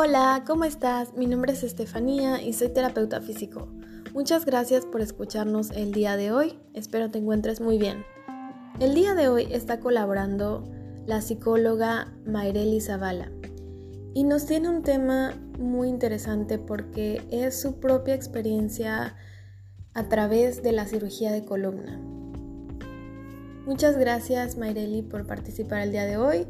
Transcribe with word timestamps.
Hola, 0.00 0.44
¿cómo 0.46 0.64
estás? 0.64 1.14
Mi 1.14 1.26
nombre 1.26 1.52
es 1.54 1.64
Estefanía 1.64 2.40
y 2.40 2.52
soy 2.52 2.68
terapeuta 2.68 3.20
físico. 3.20 3.66
Muchas 4.14 4.44
gracias 4.44 4.86
por 4.86 5.00
escucharnos 5.00 5.72
el 5.72 5.90
día 5.90 6.16
de 6.16 6.30
hoy. 6.30 6.56
Espero 6.72 7.10
te 7.10 7.18
encuentres 7.18 7.60
muy 7.60 7.78
bien. 7.78 8.04
El 8.78 8.94
día 8.94 9.16
de 9.16 9.26
hoy 9.26 9.48
está 9.50 9.80
colaborando 9.80 10.62
la 11.04 11.20
psicóloga 11.20 12.12
Mayreli 12.24 12.80
Zavala 12.80 13.32
y 14.14 14.22
nos 14.22 14.46
tiene 14.46 14.68
un 14.68 14.84
tema 14.84 15.34
muy 15.58 15.88
interesante 15.88 16.60
porque 16.60 17.20
es 17.32 17.60
su 17.60 17.80
propia 17.80 18.14
experiencia 18.14 19.16
a 19.94 20.08
través 20.08 20.62
de 20.62 20.70
la 20.70 20.86
cirugía 20.86 21.32
de 21.32 21.44
columna. 21.44 21.98
Muchas 23.66 23.98
gracias 23.98 24.56
Mayreli 24.58 25.02
por 25.02 25.26
participar 25.26 25.80
el 25.80 25.90
día 25.90 26.04
de 26.04 26.18
hoy. 26.18 26.46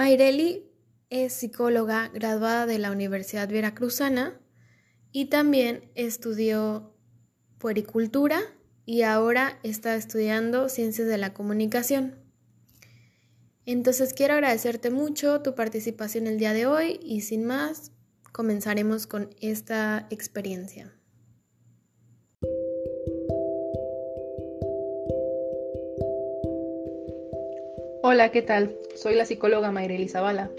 Mayreli 0.00 0.64
es 1.10 1.34
psicóloga 1.34 2.08
graduada 2.08 2.64
de 2.64 2.78
la 2.78 2.90
Universidad 2.90 3.50
Veracruzana 3.50 4.40
y 5.12 5.26
también 5.26 5.90
estudió 5.94 6.96
puericultura 7.58 8.40
y 8.86 9.02
ahora 9.02 9.58
está 9.62 9.94
estudiando 9.96 10.70
ciencias 10.70 11.06
de 11.06 11.18
la 11.18 11.34
comunicación. 11.34 12.14
Entonces 13.66 14.14
quiero 14.14 14.32
agradecerte 14.32 14.88
mucho 14.88 15.42
tu 15.42 15.54
participación 15.54 16.26
el 16.26 16.38
día 16.38 16.54
de 16.54 16.64
hoy 16.64 16.98
y 17.02 17.20
sin 17.20 17.44
más, 17.44 17.92
comenzaremos 18.32 19.06
con 19.06 19.28
esta 19.42 20.06
experiencia. 20.08 20.98
Hola, 28.02 28.32
¿qué 28.32 28.40
tal? 28.40 28.74
Soy 28.94 29.14
la 29.14 29.26
psicóloga 29.26 29.70
Mayra 29.72 29.94
Zavala. 30.08 30.50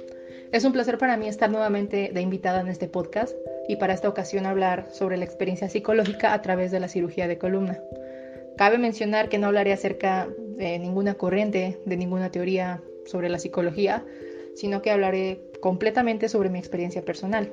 Es 0.51 0.63
un 0.63 0.73
placer 0.73 0.99
para 0.99 1.17
mí 1.17 1.27
estar 1.27 1.49
nuevamente 1.49 2.11
de 2.13 2.21
invitada 2.21 2.61
en 2.61 2.67
este 2.67 2.87
podcast 2.87 3.35
y 3.67 3.77
para 3.77 3.95
esta 3.95 4.07
ocasión 4.07 4.45
hablar 4.45 4.85
sobre 4.91 5.17
la 5.17 5.25
experiencia 5.25 5.67
psicológica 5.67 6.33
a 6.33 6.41
través 6.43 6.69
de 6.69 6.79
la 6.79 6.87
cirugía 6.87 7.27
de 7.27 7.39
columna. 7.39 7.81
Cabe 8.57 8.77
mencionar 8.77 9.27
que 9.27 9.39
no 9.39 9.47
hablaré 9.47 9.73
acerca 9.73 10.29
de 10.55 10.77
ninguna 10.77 11.15
corriente, 11.15 11.79
de 11.83 11.97
ninguna 11.97 12.29
teoría 12.29 12.83
sobre 13.05 13.27
la 13.27 13.39
psicología, 13.39 14.05
sino 14.53 14.83
que 14.83 14.91
hablaré 14.91 15.41
completamente 15.61 16.29
sobre 16.29 16.49
mi 16.49 16.59
experiencia 16.59 17.03
personal. 17.03 17.51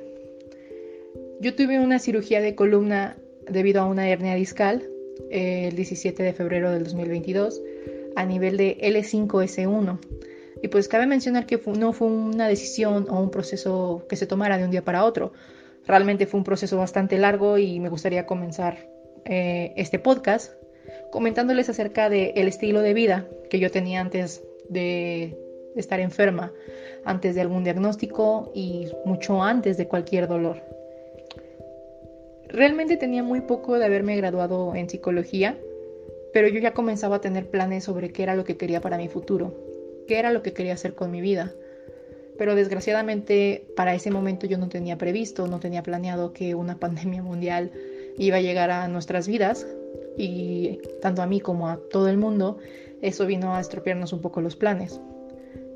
Yo 1.41 1.55
tuve 1.55 1.79
una 1.79 1.97
cirugía 1.97 2.41
de 2.41 2.53
columna 2.53 3.17
debido 3.49 3.81
a 3.81 3.85
una 3.87 4.07
hernia 4.07 4.35
discal 4.35 4.87
el 5.31 5.75
17 5.75 6.21
de 6.21 6.33
febrero 6.33 6.71
del 6.71 6.83
2022 6.83 7.59
a 8.19 8.25
nivel 8.25 8.57
de 8.57 8.77
L5S1. 8.81 9.97
Y 10.61 10.67
pues 10.67 10.89
cabe 10.89 11.07
mencionar 11.07 11.45
que 11.45 11.61
no 11.77 11.93
fue 11.93 12.07
una 12.07 12.49
decisión 12.49 13.07
o 13.09 13.21
un 13.21 13.31
proceso 13.31 14.05
que 14.09 14.17
se 14.17 14.27
tomara 14.27 14.57
de 14.57 14.65
un 14.65 14.71
día 14.71 14.83
para 14.83 15.05
otro. 15.05 15.31
Realmente 15.87 16.27
fue 16.27 16.37
un 16.37 16.43
proceso 16.43 16.77
bastante 16.77 17.17
largo 17.17 17.57
y 17.57 17.79
me 17.79 17.87
gustaría 17.87 18.25
comenzar 18.25 18.89
eh, 19.23 19.73
este 19.77 19.99
podcast 19.99 20.51
comentándoles 21.11 21.69
acerca 21.69 22.09
del 22.09 22.47
estilo 22.47 22.81
de 22.81 22.93
vida 22.93 23.25
que 23.49 23.59
yo 23.59 23.71
tenía 23.71 24.01
antes 24.01 24.43
de 24.67 25.37
estar 25.77 26.01
enferma, 26.01 26.51
antes 27.05 27.35
de 27.35 27.41
algún 27.41 27.63
diagnóstico 27.63 28.51
y 28.53 28.87
mucho 29.05 29.41
antes 29.41 29.77
de 29.77 29.87
cualquier 29.87 30.27
dolor. 30.27 30.61
Realmente 32.49 32.97
tenía 32.97 33.23
muy 33.23 33.41
poco 33.41 33.79
de 33.79 33.85
haberme 33.85 34.17
graduado 34.17 34.75
en 34.75 34.89
psicología, 34.89 35.57
pero 36.33 36.47
yo 36.47 36.59
ya 36.59 36.73
comenzaba 36.73 37.17
a 37.17 37.21
tener 37.21 37.49
planes 37.49 37.83
sobre 37.83 38.11
qué 38.11 38.23
era 38.23 38.35
lo 38.35 38.43
que 38.43 38.57
quería 38.57 38.81
para 38.81 38.97
mi 38.97 39.07
futuro, 39.07 39.53
qué 40.07 40.19
era 40.19 40.31
lo 40.31 40.41
que 40.41 40.53
quería 40.53 40.73
hacer 40.73 40.95
con 40.95 41.11
mi 41.11 41.21
vida. 41.21 41.53
Pero 42.37 42.55
desgraciadamente 42.55 43.65
para 43.75 43.93
ese 43.93 44.11
momento 44.11 44.47
yo 44.47 44.57
no 44.57 44.69
tenía 44.69 44.97
previsto, 44.97 45.47
no 45.47 45.59
tenía 45.59 45.83
planeado 45.83 46.33
que 46.33 46.55
una 46.55 46.77
pandemia 46.79 47.23
mundial 47.23 47.71
iba 48.17 48.37
a 48.37 48.41
llegar 48.41 48.71
a 48.71 48.87
nuestras 48.87 49.27
vidas 49.27 49.67
y 50.17 50.79
tanto 51.01 51.21
a 51.21 51.27
mí 51.27 51.39
como 51.39 51.69
a 51.69 51.79
todo 51.89 52.09
el 52.09 52.17
mundo, 52.17 52.57
eso 53.01 53.25
vino 53.25 53.55
a 53.55 53.61
estropearnos 53.61 54.13
un 54.13 54.21
poco 54.21 54.41
los 54.41 54.55
planes. 54.55 54.99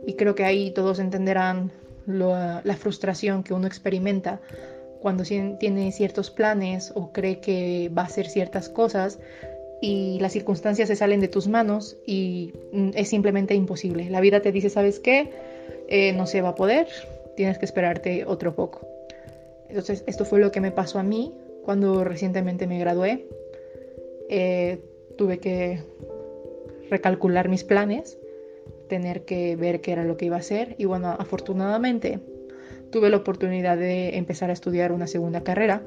Y 0.05 0.15
creo 0.15 0.35
que 0.35 0.43
ahí 0.43 0.71
todos 0.71 0.99
entenderán 0.99 1.71
la 2.05 2.75
frustración 2.77 3.43
que 3.43 3.53
uno 3.53 3.67
experimenta 3.67 4.41
cuando 5.01 5.23
tiene 5.23 5.91
ciertos 5.91 6.31
planes 6.31 6.91
o 6.95 7.11
cree 7.11 7.39
que 7.39 7.89
va 7.97 8.03
a 8.03 8.05
hacer 8.05 8.27
ciertas 8.27 8.67
cosas 8.67 9.19
y 9.83 10.17
las 10.21 10.31
circunstancias 10.31 10.87
se 10.87 10.95
salen 10.95 11.19
de 11.19 11.27
tus 11.27 11.49
manos 11.49 11.97
y 12.05 12.53
mm, 12.71 12.91
es 12.95 13.09
simplemente 13.09 13.53
imposible. 13.53 14.09
La 14.09 14.21
vida 14.21 14.41
te 14.41 14.53
dice, 14.53 14.69
¿sabes 14.69 14.97
qué? 14.97 15.29
Eh, 15.89 16.13
no 16.13 16.25
se 16.25 16.41
va 16.41 16.49
a 16.49 16.55
poder, 16.55 16.87
tienes 17.35 17.57
que 17.57 17.65
esperarte 17.65 18.23
otro 18.25 18.55
poco. 18.55 18.87
Entonces, 19.67 20.05
esto 20.07 20.23
fue 20.23 20.39
lo 20.39 20.53
que 20.53 20.61
me 20.61 20.71
pasó 20.71 20.99
a 20.99 21.03
mí 21.03 21.33
cuando 21.65 22.05
recientemente 22.05 22.65
me 22.65 22.79
gradué. 22.79 23.27
Eh, 24.29 24.79
tuve 25.17 25.39
que 25.39 25.81
recalcular 26.89 27.49
mis 27.49 27.65
planes, 27.65 28.17
tener 28.87 29.25
que 29.25 29.57
ver 29.57 29.81
qué 29.81 29.91
era 29.91 30.05
lo 30.05 30.15
que 30.15 30.27
iba 30.27 30.37
a 30.37 30.39
hacer 30.39 30.75
y 30.77 30.85
bueno, 30.85 31.09
afortunadamente 31.09 32.21
tuve 32.89 33.09
la 33.09 33.17
oportunidad 33.17 33.77
de 33.77 34.15
empezar 34.15 34.49
a 34.49 34.53
estudiar 34.53 34.93
una 34.93 35.07
segunda 35.07 35.43
carrera, 35.43 35.83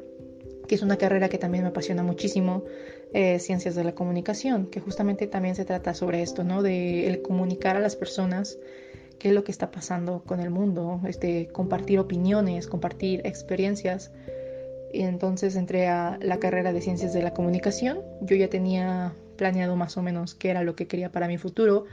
que 0.69 0.75
es 0.75 0.83
una 0.83 0.99
carrera 0.99 1.31
que 1.31 1.39
también 1.39 1.65
me 1.65 1.71
apasiona 1.71 2.03
muchísimo, 2.03 2.65
eh, 3.13 3.39
Ciencias 3.39 3.75
de 3.75 3.85
la 3.85 3.95
Comunicación, 3.95 4.67
que 4.67 4.81
justamente 4.81 5.27
también 5.27 5.55
se 5.55 5.65
trata 5.65 5.95
sobre 5.95 6.23
esto, 6.23 6.45
¿no? 6.45 6.63
De 6.63 7.07
el 7.07 7.23
comunicar 7.23 7.77
a 7.77 7.81
las 7.81 7.97
personas 7.97 8.59
qué 9.19 9.29
es 9.29 9.35
lo 9.35 9.45
que 9.45 9.53
está 9.53 9.71
pasando 9.71 10.23
con 10.25 10.41
el 10.41 10.51
mundo, 10.51 11.01
este, 11.07 11.49
compartir 11.49 11.99
opiniones, 11.99 12.67
compartir 12.67 13.23
experiencias. 13.25 14.11
Y 14.93 15.03
entonces 15.03 15.57
entré 15.57 15.89
a 15.89 16.19
la 16.21 16.39
carrera 16.39 16.73
de 16.73 16.81
Ciencias 16.81 17.13
de 17.13 17.23
la 17.23 17.33
Comunicación. 17.33 18.01
Yo 18.23 18.37
ya 18.37 18.49
tenía 18.49 19.15
planeado 19.37 19.77
más 19.77 19.97
o 19.97 20.03
menos 20.03 20.35
qué 20.35 20.51
era 20.51 20.63
lo 20.63 20.75
que 20.75 20.87
quería 20.87 21.11
para 21.11 21.29
mi 21.29 21.39
futuro 21.39 21.85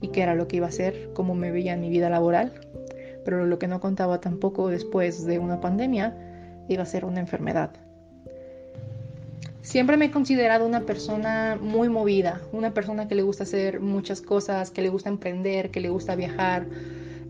y 0.00 0.08
qué 0.08 0.22
era 0.22 0.34
lo 0.34 0.48
que 0.48 0.56
iba 0.56 0.66
a 0.66 0.70
hacer, 0.70 1.10
cómo 1.14 1.34
me 1.34 1.50
veía 1.50 1.74
en 1.74 1.80
mi 1.80 1.90
vida 1.90 2.10
laboral. 2.10 2.52
Pero 3.24 3.46
lo 3.46 3.58
que 3.58 3.68
no 3.68 3.80
contaba 3.80 4.20
tampoco 4.20 4.68
después 4.68 5.24
de 5.24 5.38
una 5.38 5.60
pandemia 5.60 6.16
iba 6.68 6.82
a 6.82 6.86
ser 6.86 7.04
una 7.04 7.20
enfermedad. 7.20 7.72
Siempre 9.62 9.96
me 9.96 10.06
he 10.06 10.10
considerado 10.10 10.66
una 10.66 10.80
persona 10.80 11.56
muy 11.60 11.88
movida, 11.88 12.42
una 12.52 12.74
persona 12.74 13.06
que 13.06 13.14
le 13.14 13.22
gusta 13.22 13.44
hacer 13.44 13.80
muchas 13.80 14.20
cosas, 14.20 14.70
que 14.70 14.82
le 14.82 14.88
gusta 14.88 15.08
emprender, 15.08 15.70
que 15.70 15.80
le 15.80 15.88
gusta 15.88 16.16
viajar 16.16 16.66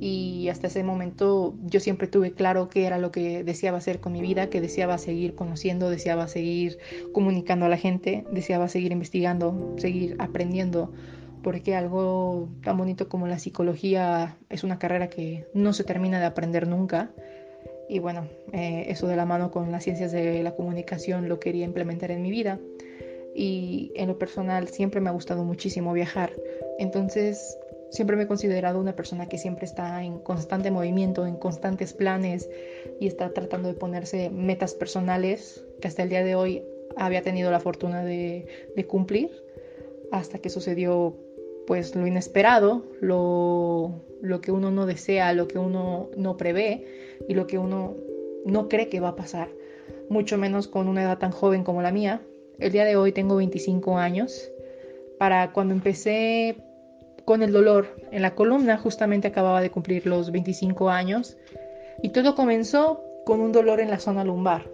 y 0.00 0.48
hasta 0.48 0.66
ese 0.66 0.82
momento 0.82 1.54
yo 1.62 1.78
siempre 1.78 2.09
tuve 2.09 2.32
claro 2.32 2.69
qué 2.69 2.87
era 2.87 2.98
lo 2.98 3.12
que 3.12 3.44
deseaba 3.44 3.78
hacer 3.78 4.00
con 4.00 4.12
mi 4.12 4.21
vida, 4.21 4.48
que 4.48 4.60
deseaba 4.60 4.98
seguir 4.98 5.37
conociendo, 5.37 5.91
deseaba 5.91 6.26
seguir 6.26 6.78
comunicando 7.12 7.66
a 7.66 7.69
la 7.69 7.76
gente, 7.76 8.25
deseaba 8.32 8.69
seguir 8.69 8.91
investigando, 8.91 9.76
seguir 9.78 10.16
aprendiendo 10.19 10.91
porque 11.42 11.75
algo 11.76 12.48
tan 12.65 12.78
bonito 12.78 13.09
como 13.09 13.26
la 13.26 13.38
psicología 13.38 14.37
es 14.48 14.65
una 14.65 14.78
carrera 14.78 15.09
que 15.09 15.47
no 15.54 15.72
se 15.72 15.84
termina 15.84 16.19
de 16.19 16.26
aprender 16.26 16.66
nunca. 16.66 17.10
Y 17.88 17.98
bueno, 17.98 18.28
eh, 18.53 18.87
eso 18.88 19.06
de 19.06 19.16
la 19.16 19.26
mano 19.26 19.50
con 19.50 19.70
las 19.70 19.84
ciencias 19.84 20.12
de 20.12 20.43
la 20.43 20.54
comunicación 20.54 21.28
lo 21.28 21.41
quería 21.41 21.65
implementar 21.65 22.10
en 22.10 22.22
mi 22.22 22.31
vida. 22.31 22.59
Y 23.34 23.93
en 23.97 24.09
lo 24.09 24.19
personal 24.19 24.69
siempre 24.69 25.00
me 25.00 25.10
ha 25.10 25.12
gustado 25.12 25.44
muchísimo 25.44 25.92
viajar. 25.92 26.32
Entonces 26.78 27.59
siempre 27.91 28.16
me 28.16 28.25
he 28.25 28.26
considerado 28.26 28.81
una 28.81 28.97
persona 28.97 29.28
que 29.28 29.38
siempre 29.38 29.66
está 29.66 30.03
en 30.03 30.19
constante 30.19 30.71
movimiento, 30.71 31.26
en 31.26 31.37
constantes 31.37 31.92
planes 31.92 32.48
y 33.00 33.06
está 33.06 33.33
tratando 33.33 33.68
de 33.68 33.74
ponerse 33.74 34.30
metas 34.30 34.74
personales 34.74 35.65
que 35.80 35.89
hasta 35.89 36.03
el 36.03 36.09
día 36.09 36.24
de 36.24 36.34
hoy 36.34 36.62
había 36.97 37.22
tenido 37.22 37.51
la 37.51 37.60
fortuna 37.60 38.04
de, 38.04 38.47
de 38.74 38.86
cumplir 38.86 39.30
hasta 40.10 40.39
que 40.39 40.51
sucedió 40.51 41.16
pues 41.66 41.95
lo 41.95 42.07
inesperado, 42.07 42.84
lo, 43.01 43.92
lo 44.22 44.41
que 44.41 44.53
uno 44.53 44.71
no 44.71 44.86
desea, 44.86 45.34
lo 45.34 45.48
que 45.48 45.59
uno 45.59 46.09
no 46.16 46.36
prevé 46.36 46.86
y 47.28 47.34
lo 47.34 47.47
que 47.47 47.59
uno 47.59 47.97
no 48.47 48.69
cree 48.69 48.89
que 48.89 49.01
va 49.01 49.09
a 49.09 49.16
pasar, 49.16 49.48
mucho 50.09 50.39
menos 50.39 50.69
con 50.69 50.89
una 50.89 51.03
edad 51.03 51.19
tan 51.19 51.33
joven 51.33 51.65
como 51.65 51.83
la 51.83 51.92
mía. 51.92 52.22
El 52.59 52.72
día 52.72 52.84
de 52.84 52.97
hoy 52.97 53.13
tengo 53.13 53.36
25 53.36 53.98
años. 53.98 54.51
Para 55.19 55.53
cuando 55.53 55.74
empecé 55.74 56.57
con 57.24 57.42
el 57.42 57.53
dolor 57.53 57.89
en 58.13 58.22
la 58.22 58.34
columna, 58.34 58.78
justamente 58.78 59.28
acababa 59.28 59.60
de 59.60 59.71
cumplir 59.71 60.07
los 60.07 60.30
25 60.30 60.89
años 60.89 61.36
y 62.01 62.10
todo 62.10 62.34
comenzó 62.34 63.03
con 63.27 63.41
un 63.41 63.53
dolor 63.53 63.80
en 63.80 63.91
la 63.91 63.98
zona 63.98 64.24
lumbar. 64.24 64.69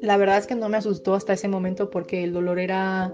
La 0.00 0.16
verdad 0.16 0.38
es 0.38 0.46
que 0.46 0.54
no 0.54 0.68
me 0.68 0.76
asustó 0.76 1.14
hasta 1.14 1.32
ese 1.32 1.48
momento 1.48 1.90
porque 1.90 2.22
el 2.22 2.32
dolor 2.32 2.58
era 2.58 3.12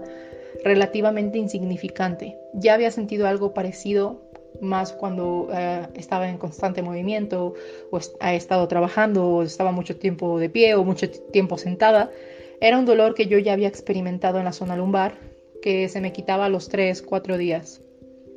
relativamente 0.63 1.37
insignificante. 1.37 2.37
Ya 2.53 2.73
había 2.73 2.91
sentido 2.91 3.27
algo 3.27 3.53
parecido 3.53 4.30
más 4.61 4.93
cuando 4.93 5.49
eh, 5.51 5.87
estaba 5.95 6.29
en 6.29 6.37
constante 6.37 6.81
movimiento 6.81 7.55
o 7.89 7.99
ha 8.19 8.33
estado 8.33 8.67
trabajando 8.67 9.27
o 9.27 9.43
estaba 9.43 9.71
mucho 9.71 9.97
tiempo 9.97 10.39
de 10.39 10.49
pie 10.49 10.75
o 10.75 10.83
mucho 10.83 11.09
tiempo 11.09 11.57
sentada. 11.57 12.11
Era 12.59 12.77
un 12.77 12.85
dolor 12.85 13.15
que 13.15 13.27
yo 13.27 13.37
ya 13.39 13.53
había 13.53 13.67
experimentado 13.67 14.37
en 14.37 14.45
la 14.45 14.53
zona 14.53 14.77
lumbar 14.77 15.17
que 15.61 15.89
se 15.89 16.01
me 16.01 16.13
quitaba 16.13 16.45
a 16.45 16.49
los 16.49 16.69
3, 16.69 17.01
4 17.01 17.37
días. 17.37 17.81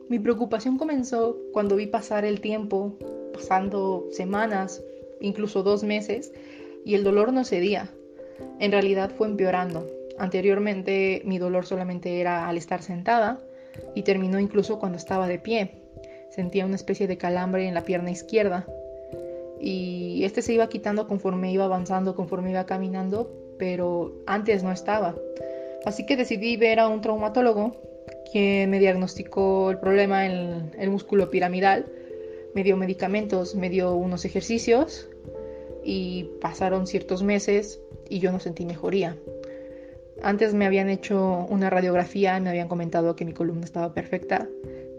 Mi 0.08 0.18
preocupación 0.18 0.76
comenzó 0.76 1.36
cuando 1.52 1.76
vi 1.76 1.86
pasar 1.86 2.24
el 2.24 2.40
tiempo, 2.40 2.96
pasando 3.32 4.06
semanas, 4.10 4.82
incluso 5.20 5.62
dos 5.62 5.82
meses, 5.82 6.32
y 6.84 6.94
el 6.94 7.04
dolor 7.04 7.32
no 7.32 7.44
cedía. 7.44 7.90
En 8.60 8.72
realidad 8.72 9.10
fue 9.16 9.28
empeorando. 9.28 9.86
Anteriormente 10.18 11.22
mi 11.24 11.38
dolor 11.38 11.66
solamente 11.66 12.20
era 12.20 12.48
al 12.48 12.58
estar 12.58 12.82
sentada 12.82 13.40
y 13.94 14.02
terminó 14.02 14.38
incluso 14.38 14.78
cuando 14.78 14.98
estaba 14.98 15.26
de 15.26 15.38
pie. 15.38 15.83
Sentía 16.34 16.66
una 16.66 16.74
especie 16.74 17.06
de 17.06 17.16
calambre 17.16 17.68
en 17.68 17.74
la 17.74 17.84
pierna 17.84 18.10
izquierda 18.10 18.66
y 19.60 20.24
este 20.24 20.42
se 20.42 20.52
iba 20.52 20.68
quitando 20.68 21.06
conforme 21.06 21.52
iba 21.52 21.64
avanzando, 21.64 22.16
conforme 22.16 22.50
iba 22.50 22.66
caminando, 22.66 23.30
pero 23.56 24.12
antes 24.26 24.64
no 24.64 24.72
estaba. 24.72 25.14
Así 25.84 26.06
que 26.06 26.16
decidí 26.16 26.56
ver 26.56 26.80
a 26.80 26.88
un 26.88 27.02
traumatólogo 27.02 27.76
que 28.32 28.66
me 28.68 28.80
diagnosticó 28.80 29.70
el 29.70 29.78
problema 29.78 30.26
en 30.26 30.72
el 30.76 30.90
músculo 30.90 31.30
piramidal, 31.30 31.86
me 32.52 32.64
dio 32.64 32.76
medicamentos, 32.76 33.54
me 33.54 33.70
dio 33.70 33.94
unos 33.94 34.24
ejercicios 34.24 35.08
y 35.84 36.30
pasaron 36.40 36.88
ciertos 36.88 37.22
meses 37.22 37.80
y 38.08 38.18
yo 38.18 38.32
no 38.32 38.40
sentí 38.40 38.66
mejoría. 38.66 39.16
Antes 40.20 40.52
me 40.52 40.66
habían 40.66 40.90
hecho 40.90 41.46
una 41.48 41.70
radiografía, 41.70 42.40
me 42.40 42.50
habían 42.50 42.66
comentado 42.66 43.14
que 43.14 43.24
mi 43.24 43.32
columna 43.32 43.64
estaba 43.64 43.94
perfecta, 43.94 44.48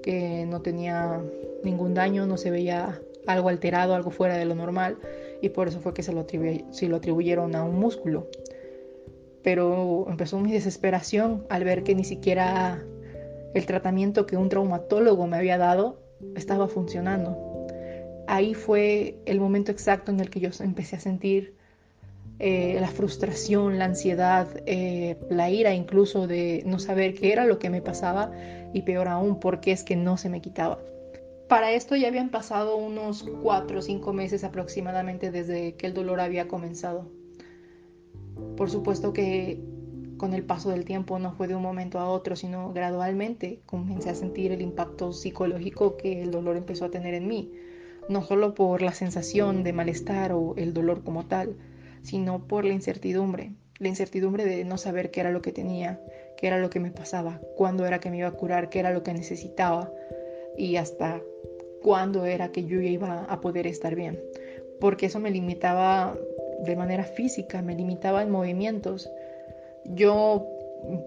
que 0.06 0.46
no 0.46 0.62
tenía 0.62 1.19
ningún 1.63 1.96
daño, 1.96 2.28
no 2.28 2.38
se 2.38 2.52
veía 2.52 3.02
algo 3.25 3.50
alterado, 3.50 3.96
algo 3.96 4.12
fuera 4.12 4.38
de 4.38 4.46
lo 4.46 4.54
normal, 4.54 5.00
y 5.42 5.50
por 5.50 5.68
eso 5.68 5.80
fue 5.80 5.96
que 5.96 6.04
se 6.04 6.13
lo, 6.13 6.28
se 6.69 6.88
lo 6.88 6.98
atribuyeron 6.98 7.56
a 7.56 7.63
un 7.63 7.80
músculo. 7.80 8.30
Pero 9.42 10.06
empezó 10.07 10.40
mi 10.40 10.52
desesperación 10.52 11.48
al 11.50 11.63
ver 11.63 11.84
que 11.84 11.96
ni 11.96 12.04
siquiera 12.04 12.86
el 13.56 13.66
tratamiento 13.66 14.28
que 14.28 14.38
un 14.38 14.48
traumatólogo 14.50 15.25
me 15.25 15.38
había 15.38 15.57
dado 15.57 16.00
estaba 16.36 16.68
funcionando. 16.68 17.66
Ahí 18.28 18.54
fue 18.54 19.18
el 19.25 19.40
momento 19.40 19.72
exacto 19.72 20.12
en 20.12 20.19
el 20.19 20.30
que 20.30 20.40
yo 20.40 20.50
empecé 20.60 20.98
a 20.98 21.00
sentir 21.00 21.55
eh, 22.40 22.78
la 22.82 22.88
frustración, 22.88 23.80
la 23.80 23.86
ansiedad, 23.86 24.48
eh, 24.66 25.18
la 25.30 25.50
ira 25.50 25.74
incluso 25.74 26.28
de 26.28 26.64
no 26.66 26.80
saber 26.80 27.14
qué 27.14 27.32
era 27.32 27.46
lo 27.46 27.60
que 27.60 27.70
me 27.70 27.82
pasaba 27.82 28.32
y 28.74 28.82
peor 28.82 29.08
aún, 29.08 29.40
por 29.40 29.62
qué 29.62 29.72
es 29.72 29.84
que 29.84 29.96
no 29.96 30.18
se 30.18 30.30
me 30.30 30.42
quitaba. 30.42 30.80
Para 31.48 31.72
esto 31.72 31.96
ya 31.96 32.08
habían 32.08 32.30
pasado 32.30 32.76
unos 32.76 33.24
cuatro 33.42 33.80
o 33.80 33.82
cinco 33.82 34.12
meses 34.12 34.44
aproximadamente 34.44 35.32
desde 35.32 35.76
que 35.76 35.88
el 35.88 35.94
dolor 35.94 36.20
había 36.20 36.48
comenzado. 36.48 37.08
Por 38.58 38.70
supuesto 38.70 39.14
que 39.14 39.62
con 40.18 40.34
el 40.34 40.44
paso 40.44 40.70
del 40.70 40.86
tiempo 40.86 41.20
no 41.20 41.31
fue 41.31 41.48
de 41.48 41.56
un 41.56 41.62
momento 41.62 42.00
a 42.00 42.10
otro, 42.10 42.36
sino 42.36 42.74
gradualmente 42.74 43.62
comencé 43.66 44.10
a 44.10 44.16
sentir 44.16 44.52
el 44.52 44.62
impacto 44.62 45.14
psicológico 45.14 45.98
que 45.98 46.22
el 46.22 46.31
dolor 46.31 46.58
empezó 46.58 46.86
a 46.86 46.92
tener 46.92 47.14
en 47.14 47.28
mí, 47.28 47.52
no 48.10 48.24
solo 48.24 48.54
por 48.54 48.81
la 48.81 48.94
sensación 48.94 49.64
de 49.64 49.74
malestar 49.74 50.31
o 50.34 50.56
el 50.58 50.74
dolor 50.74 51.04
como 51.04 51.26
tal, 51.26 51.56
sino 52.06 52.48
por 52.48 52.66
la 52.66 52.74
incertidumbre, 52.74 53.52
la 53.80 53.90
incertidumbre 53.90 54.46
de 54.46 54.63
no 54.63 54.78
saber 54.78 55.12
qué 55.12 55.19
era 55.22 55.31
lo 55.31 55.42
que 55.42 55.52
tenía, 55.52 56.00
qué 56.38 56.48
era 56.48 56.60
lo 56.60 56.69
que 56.69 56.80
me 56.80 56.92
pasaba, 56.92 57.42
cuándo 57.57 57.86
era 57.86 58.00
que 58.00 58.10
me 58.10 58.18
iba 58.18 58.28
a 58.28 58.31
curar, 58.31 58.69
qué 58.69 58.80
era 58.80 58.92
lo 58.92 59.04
que 59.04 59.13
necesitaba 59.13 59.92
y 60.57 60.78
hasta 60.78 61.22
cuándo 61.81 62.25
era 62.25 62.52
que 62.52 62.63
yo 62.63 62.80
iba 62.80 63.25
a 63.25 63.42
poder 63.42 63.68
estar 63.68 63.96
bien, 63.96 64.19
porque 64.80 65.07
eso 65.07 65.19
me 65.19 65.31
limitaba 65.31 66.16
de 66.60 66.75
manera 66.75 67.04
física, 67.04 67.62
me 67.62 67.75
limitaba 67.75 68.24
en 68.24 68.31
movimientos. 68.31 69.10
Yo, 69.86 70.48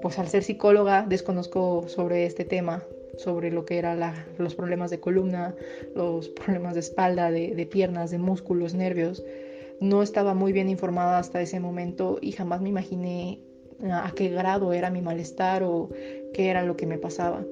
pues 0.02 0.18
al 0.18 0.28
ser 0.28 0.42
psicóloga, 0.42 1.04
desconozco 1.08 1.88
sobre 1.88 2.26
este 2.26 2.44
tema, 2.44 2.82
sobre 3.16 3.50
lo 3.50 3.64
que 3.64 3.78
eran 3.78 4.00
los 4.38 4.54
problemas 4.54 4.90
de 4.90 5.00
columna, 5.00 5.54
los 5.94 6.28
problemas 6.28 6.74
de 6.74 6.80
espalda, 6.80 7.30
de, 7.30 7.54
de 7.54 7.66
piernas, 7.66 8.10
de 8.10 8.18
músculos, 8.18 8.74
nervios. 8.74 9.24
No 9.80 10.02
estaba 10.02 10.34
muy 10.34 10.52
bien 10.52 10.68
informada 10.68 11.18
hasta 11.18 11.40
ese 11.40 11.60
momento 11.60 12.18
y 12.20 12.32
jamás 12.32 12.60
me 12.60 12.68
imaginé 12.68 13.40
a 13.90 14.12
qué 14.14 14.28
grado 14.28 14.72
era 14.72 14.90
mi 14.90 15.02
malestar 15.02 15.62
o 15.62 15.88
qué 16.32 16.50
era 16.50 16.64
lo 16.64 16.76
que 16.76 16.86
me 16.86 16.98
pasaba 16.98 17.44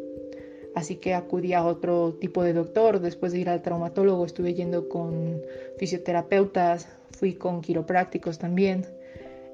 así 0.76 0.96
que 0.96 1.14
acudí 1.14 1.55
a 1.55 1.64
otro 1.64 2.12
tipo 2.20 2.44
de 2.44 2.52
doctor. 2.52 3.00
Después 3.00 3.32
de 3.32 3.40
ir 3.40 3.49
al 3.49 3.62
traumatólogo 3.62 4.25
estuve 4.25 4.55
yendo 4.55 4.88
con 4.88 5.40
fisioterapeutas, 5.78 6.87
fui 7.11 7.34
con 7.34 7.62
quiroprácticos 7.62 8.38
también 8.38 8.87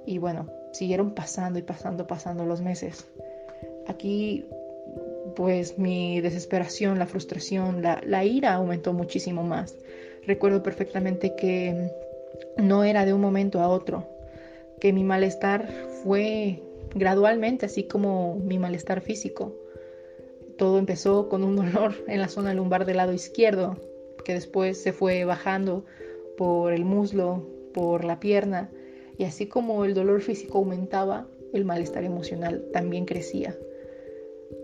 y 0.04 0.18
bueno, 0.18 0.50
siguieron 0.72 1.14
pasando 1.14 1.60
y 1.60 1.62
pasando, 1.62 2.08
pasando 2.08 2.44
los 2.44 2.60
meses. 2.60 3.06
Aquí 3.86 4.44
pues 5.36 5.78
mi 5.78 6.20
desesperación, 6.20 6.98
la 6.98 7.06
frustración, 7.06 7.82
la, 7.82 8.02
la 8.04 8.24
ira 8.24 8.54
aumentó 8.54 8.92
muchísimo 8.92 9.44
más. 9.44 9.76
Recuerdo 10.26 10.64
perfectamente 10.64 11.36
que 11.36 11.92
no 12.56 12.84
era 12.84 13.04
de 13.04 13.12
un 13.12 13.20
momento 13.20 13.60
a 13.60 13.68
otro, 13.68 14.08
que 14.80 14.92
mi 14.92 15.04
malestar 15.04 15.68
fue 16.02 16.62
gradualmente, 16.94 17.66
así 17.66 17.84
como 17.84 18.36
mi 18.36 18.58
malestar 18.58 19.00
físico. 19.00 19.54
Todo 20.58 20.78
empezó 20.78 21.28
con 21.28 21.44
un 21.44 21.56
dolor 21.56 21.94
en 22.08 22.20
la 22.20 22.28
zona 22.28 22.54
lumbar 22.54 22.84
del 22.84 22.98
lado 22.98 23.12
izquierdo, 23.12 23.76
que 24.24 24.34
después 24.34 24.80
se 24.80 24.92
fue 24.92 25.24
bajando 25.24 25.84
por 26.36 26.72
el 26.72 26.84
muslo, 26.84 27.46
por 27.72 28.04
la 28.04 28.20
pierna, 28.20 28.70
y 29.18 29.24
así 29.24 29.46
como 29.46 29.84
el 29.84 29.94
dolor 29.94 30.20
físico 30.20 30.58
aumentaba, 30.58 31.26
el 31.52 31.64
malestar 31.64 32.04
emocional 32.04 32.64
también 32.72 33.04
crecía. 33.04 33.56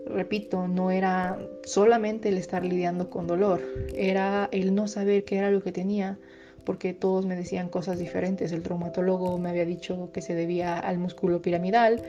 Repito, 0.05 0.67
no 0.67 0.91
era 0.91 1.39
solamente 1.63 2.29
el 2.29 2.37
estar 2.37 2.65
lidiando 2.65 3.09
con 3.09 3.27
dolor, 3.27 3.61
era 3.95 4.49
el 4.51 4.73
no 4.73 4.87
saber 4.87 5.23
qué 5.23 5.37
era 5.37 5.51
lo 5.51 5.61
que 5.61 5.71
tenía, 5.71 6.19
porque 6.63 6.93
todos 6.93 7.25
me 7.25 7.35
decían 7.35 7.69
cosas 7.69 7.99
diferentes. 7.99 8.51
El 8.51 8.63
traumatólogo 8.63 9.37
me 9.37 9.49
había 9.49 9.65
dicho 9.65 10.09
que 10.13 10.21
se 10.21 10.35
debía 10.35 10.77
al 10.77 10.97
músculo 10.97 11.41
piramidal, 11.41 12.01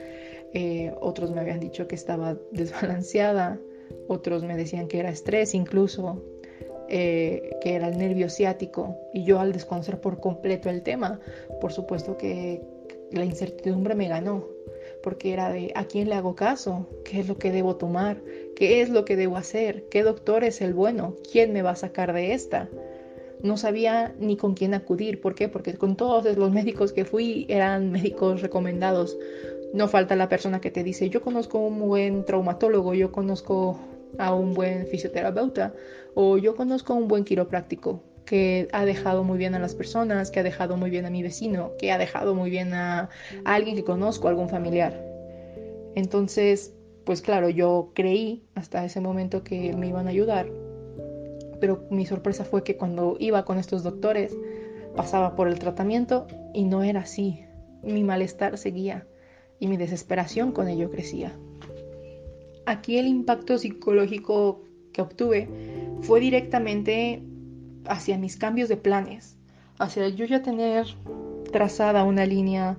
eh, 0.53 0.93
otros 0.99 1.31
me 1.31 1.41
habían 1.41 1.59
dicho 1.59 1.87
que 1.87 1.95
estaba 1.95 2.37
desbalanceada, 2.51 3.59
otros 4.07 4.43
me 4.43 4.55
decían 4.55 4.87
que 4.87 4.99
era 4.99 5.09
estrés 5.09 5.53
incluso, 5.53 6.21
eh, 6.89 7.57
que 7.61 7.75
era 7.75 7.87
el 7.87 7.97
nervio 7.97 8.29
ciático. 8.29 8.97
Y 9.13 9.23
yo 9.23 9.39
al 9.39 9.53
desconocer 9.53 9.99
por 9.99 10.19
completo 10.19 10.69
el 10.69 10.81
tema, 10.81 11.19
por 11.59 11.71
supuesto 11.71 12.17
que 12.17 12.61
la 13.11 13.25
incertidumbre 13.25 13.95
me 13.95 14.07
ganó, 14.07 14.47
porque 15.03 15.33
era 15.33 15.51
de 15.51 15.71
a 15.75 15.85
quién 15.85 16.09
le 16.09 16.15
hago 16.15 16.35
caso, 16.35 16.87
qué 17.03 17.19
es 17.19 17.27
lo 17.27 17.37
que 17.37 17.51
debo 17.51 17.75
tomar, 17.75 18.21
qué 18.55 18.81
es 18.81 18.89
lo 18.89 19.05
que 19.05 19.15
debo 19.15 19.37
hacer, 19.37 19.85
qué 19.89 20.03
doctor 20.03 20.43
es 20.43 20.61
el 20.61 20.73
bueno, 20.73 21.15
quién 21.31 21.53
me 21.53 21.61
va 21.61 21.71
a 21.71 21.75
sacar 21.75 22.13
de 22.13 22.33
esta. 22.33 22.69
No 23.43 23.57
sabía 23.57 24.13
ni 24.19 24.37
con 24.37 24.53
quién 24.53 24.73
acudir. 24.73 25.21
¿Por 25.21 25.35
qué? 25.35 25.49
Porque 25.49 25.73
con 25.75 25.95
todos 25.95 26.37
los 26.37 26.51
médicos 26.51 26.93
que 26.93 27.05
fui 27.05 27.45
eran 27.49 27.91
médicos 27.91 28.41
recomendados. 28.41 29.17
No 29.73 29.87
falta 29.87 30.15
la 30.15 30.29
persona 30.29 30.59
que 30.59 30.69
te 30.69 30.83
dice, 30.83 31.09
yo 31.09 31.21
conozco 31.21 31.59
un 31.59 31.79
buen 31.79 32.25
traumatólogo, 32.25 32.93
yo 32.93 33.11
conozco 33.11 33.79
a 34.17 34.33
un 34.33 34.53
buen 34.53 34.85
fisioterapeuta 34.87 35.73
o 36.13 36.37
yo 36.37 36.55
conozco 36.55 36.93
a 36.93 36.97
un 36.97 37.07
buen 37.07 37.23
quiropráctico 37.23 38.03
que 38.25 38.67
ha 38.71 38.85
dejado 38.85 39.23
muy 39.23 39.37
bien 39.37 39.55
a 39.55 39.59
las 39.59 39.75
personas, 39.75 40.31
que 40.31 40.39
ha 40.39 40.43
dejado 40.43 40.77
muy 40.77 40.89
bien 40.89 41.05
a 41.05 41.09
mi 41.09 41.23
vecino, 41.23 41.73
que 41.77 41.91
ha 41.91 41.97
dejado 41.97 42.33
muy 42.33 42.49
bien 42.49 42.73
a, 42.73 43.09
alguien 43.45 43.75
que 43.75 43.83
conozco, 43.83 44.27
algún 44.27 44.49
familiar. 44.49 45.03
Entonces, 45.95 46.73
pues 47.05 47.21
claro, 47.21 47.49
yo 47.49 47.91
creí 47.93 48.43
hasta 48.55 48.85
ese 48.85 49.01
momento 49.01 49.43
que 49.43 49.73
me 49.73 49.87
iban 49.87 50.07
a 50.07 50.11
ayudar, 50.11 50.47
pero 51.61 51.85
mi 51.89 52.05
sorpresa 52.05 52.43
fue 52.43 52.63
que 52.63 52.75
cuando 52.75 53.15
iba 53.19 53.45
con 53.45 53.57
estos 53.57 53.83
doctores 53.83 54.35
pasaba 54.95 55.35
por 55.35 55.47
el 55.47 55.59
tratamiento 55.59 56.27
y 56.53 56.65
no 56.65 56.83
era 56.83 57.01
así. 57.01 57.45
Mi 57.83 58.03
malestar 58.03 58.57
seguía 58.57 59.07
y 59.59 59.67
mi 59.67 59.77
desesperación 59.77 60.51
con 60.51 60.67
ello 60.67 60.91
crecía. 60.91 61.33
Aquí 62.65 62.97
el 62.97 63.07
impacto 63.07 63.57
psicológico 63.57 64.63
que 64.91 65.01
obtuve 65.01 65.47
fue 66.01 66.19
directamente 66.19 67.23
hacia 67.85 68.17
mis 68.17 68.37
cambios 68.37 68.67
de 68.67 68.77
planes, 68.77 69.37
hacia 69.77 70.09
yo 70.09 70.25
ya 70.25 70.41
tener 70.41 70.87
trazada 71.51 72.03
una 72.03 72.25
línea 72.25 72.77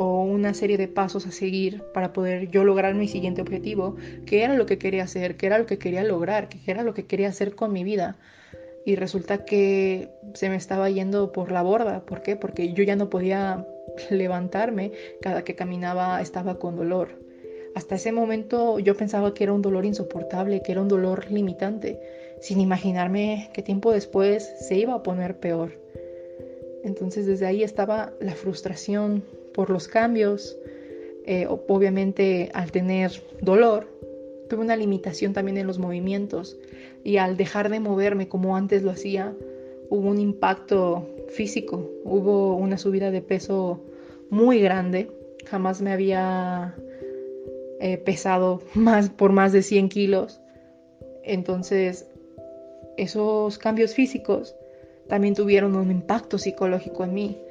o 0.00 0.22
una 0.22 0.54
serie 0.54 0.76
de 0.76 0.86
pasos 0.86 1.26
a 1.26 1.32
seguir 1.32 1.82
para 1.92 2.12
poder 2.12 2.50
yo 2.50 2.62
lograr 2.62 2.94
mi 2.94 3.08
siguiente 3.08 3.42
objetivo, 3.42 3.96
qué 4.26 4.44
era 4.44 4.54
lo 4.54 4.64
que 4.64 4.78
quería 4.78 5.02
hacer, 5.02 5.36
qué 5.36 5.46
era 5.46 5.58
lo 5.58 5.66
que 5.66 5.78
quería 5.78 6.04
lograr, 6.04 6.48
qué 6.48 6.58
era 6.68 6.84
lo 6.84 6.94
que 6.94 7.06
quería 7.06 7.28
hacer 7.30 7.56
con 7.56 7.72
mi 7.72 7.82
vida. 7.82 8.16
Y 8.86 8.94
resulta 8.94 9.44
que 9.44 10.08
se 10.34 10.50
me 10.50 10.54
estaba 10.54 10.88
yendo 10.88 11.32
por 11.32 11.50
la 11.50 11.62
borda. 11.62 12.06
¿Por 12.06 12.22
qué? 12.22 12.36
Porque 12.36 12.72
yo 12.74 12.84
ya 12.84 12.94
no 12.94 13.10
podía 13.10 13.66
levantarme, 14.08 14.92
cada 15.20 15.42
que 15.42 15.56
caminaba 15.56 16.22
estaba 16.22 16.60
con 16.60 16.76
dolor. 16.76 17.08
Hasta 17.74 17.96
ese 17.96 18.12
momento 18.12 18.78
yo 18.78 18.96
pensaba 18.96 19.34
que 19.34 19.42
era 19.42 19.52
un 19.52 19.62
dolor 19.62 19.84
insoportable, 19.84 20.62
que 20.62 20.70
era 20.70 20.80
un 20.80 20.88
dolor 20.88 21.28
limitante, 21.28 21.98
sin 22.40 22.60
imaginarme 22.60 23.50
que 23.52 23.62
tiempo 23.62 23.90
después 23.90 24.48
se 24.60 24.76
iba 24.76 24.94
a 24.94 25.02
poner 25.02 25.40
peor. 25.40 25.72
Entonces 26.84 27.26
desde 27.26 27.46
ahí 27.46 27.64
estaba 27.64 28.12
la 28.20 28.36
frustración 28.36 29.24
por 29.58 29.70
los 29.70 29.88
cambios, 29.88 30.56
eh, 31.26 31.48
obviamente 31.48 32.48
al 32.54 32.70
tener 32.70 33.10
dolor, 33.40 33.88
tuve 34.48 34.60
una 34.60 34.76
limitación 34.76 35.32
también 35.32 35.58
en 35.58 35.66
los 35.66 35.80
movimientos. 35.80 36.56
y 37.02 37.16
al 37.16 37.36
dejar 37.36 37.68
de 37.68 37.80
moverme 37.80 38.28
como 38.28 38.56
antes 38.56 38.84
lo 38.84 38.92
hacía, 38.92 39.34
hubo 39.90 40.08
un 40.08 40.20
impacto 40.20 41.08
físico, 41.28 41.90
hubo 42.04 42.54
una 42.54 42.78
subida 42.78 43.10
de 43.10 43.20
peso 43.20 43.82
muy 44.30 44.60
grande, 44.60 45.10
jamás 45.44 45.82
me 45.82 45.90
había 45.90 46.76
eh, 47.80 47.98
pesado 47.98 48.62
más 48.74 49.10
por 49.10 49.32
más 49.32 49.52
de 49.52 49.62
100 49.62 49.88
kilos, 49.88 50.40
entonces 51.24 52.06
esos 52.96 53.58
cambios 53.58 53.92
físicos 53.92 54.54
también 55.08 55.34
tuvieron 55.34 55.74
un 55.74 55.90
impacto 55.90 56.38
psicológico 56.38 57.02
en 57.02 57.14
mí. 57.14 57.47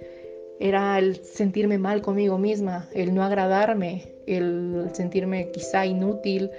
Era 0.60 0.98
el 0.98 1.18
sentirme 1.18 1.78
mal 1.78 2.02
conmigo 2.02 2.38
misma, 2.38 2.90
el 2.94 3.14
no 3.14 3.24
agradarme, 3.24 4.14
el 4.26 4.90
sentirme 4.94 5.52
quizá 5.52 5.86
inútil 5.86 6.50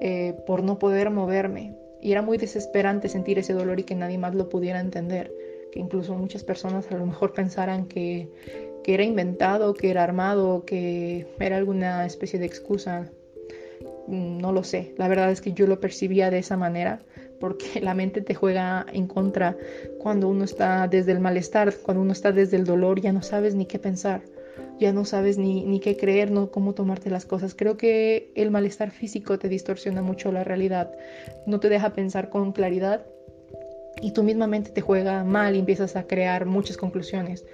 eh, 0.00 0.34
por 0.46 0.62
no 0.62 0.78
poder 0.78 1.10
moverme. 1.10 1.76
Y 2.00 2.12
era 2.12 2.20
muy 2.20 2.36
desesperante 2.36 3.08
sentir 3.08 3.38
ese 3.38 3.54
dolor 3.54 3.80
y 3.80 3.84
que 3.84 3.94
nadie 3.94 4.18
más 4.18 4.34
lo 4.34 4.48
pudiera 4.48 4.80
entender. 4.80 5.32
Que 5.72 5.80
incluso 5.80 6.14
muchas 6.14 6.44
personas 6.44 6.90
a 6.90 6.96
lo 6.96 7.06
mejor 7.06 7.32
pensaran 7.32 7.86
que, 7.86 8.28
que 8.82 8.94
era 8.94 9.04
inventado, 9.04 9.72
que 9.74 9.90
era 9.90 10.02
armado, 10.02 10.64
que 10.64 11.26
era 11.38 11.56
alguna 11.56 12.04
especie 12.04 12.38
de 12.38 12.46
excusa. 12.46 13.10
Mm, 14.08 14.38
no 14.38 14.52
lo 14.52 14.64
sé. 14.64 14.94
La 14.98 15.08
verdad 15.08 15.30
es 15.30 15.40
que 15.40 15.52
yo 15.52 15.66
lo 15.66 15.80
percibía 15.80 16.30
de 16.30 16.38
esa 16.38 16.56
manera 16.56 17.00
porque 17.40 17.80
la 17.80 17.94
mente 17.94 18.20
te 18.20 18.34
juega 18.34 18.86
en 18.92 19.06
contra 19.06 19.56
cuando 19.98 20.28
uno 20.28 20.44
está 20.44 20.88
desde 20.88 21.12
el 21.12 21.20
malestar, 21.20 21.74
cuando 21.82 22.02
uno 22.02 22.12
está 22.12 22.32
desde 22.32 22.56
el 22.56 22.64
dolor, 22.64 23.00
ya 23.00 23.12
no 23.12 23.22
sabes 23.22 23.54
ni 23.54 23.66
qué 23.66 23.78
pensar, 23.78 24.22
ya 24.78 24.92
no 24.92 25.04
sabes 25.04 25.38
ni, 25.38 25.64
ni 25.64 25.80
qué 25.80 25.96
creer, 25.96 26.30
no 26.30 26.50
cómo 26.50 26.74
tomarte 26.74 27.10
las 27.10 27.24
cosas. 27.24 27.54
Creo 27.54 27.76
que 27.76 28.32
el 28.34 28.50
malestar 28.50 28.90
físico 28.90 29.38
te 29.38 29.48
distorsiona 29.48 30.02
mucho 30.02 30.32
la 30.32 30.44
realidad, 30.44 30.92
no 31.46 31.60
te 31.60 31.68
deja 31.68 31.92
pensar 31.92 32.30
con 32.30 32.52
claridad 32.52 33.04
y 34.00 34.12
tu 34.12 34.22
misma 34.22 34.46
mente 34.46 34.70
te 34.70 34.80
juega 34.80 35.24
mal 35.24 35.56
y 35.56 35.60
empiezas 35.60 35.96
a 35.96 36.06
crear 36.06 36.46
muchas 36.46 36.76
conclusiones. 36.76 37.44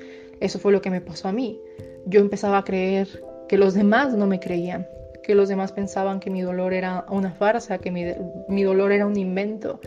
Eso 0.40 0.58
fue 0.58 0.72
lo 0.72 0.80
que 0.80 0.90
me 0.90 1.00
pasó 1.00 1.28
a 1.28 1.32
mí. 1.32 1.60
Yo 2.06 2.20
empezaba 2.20 2.58
a 2.58 2.64
creer 2.64 3.08
que 3.48 3.58
los 3.58 3.74
demás 3.74 4.14
no 4.14 4.26
me 4.26 4.40
creían, 4.40 4.86
que 5.30 5.36
los 5.36 5.48
demás 5.48 5.70
pensaban 5.70 6.18
que 6.18 6.28
mi 6.28 6.40
dolor 6.42 6.72
era 6.72 7.06
una 7.08 7.30
farsa, 7.30 7.78
que 7.78 7.92
mi, 7.92 8.64
dolor 8.64 8.90
era 8.90 9.06
un 9.06 9.16
invento. 9.16 9.78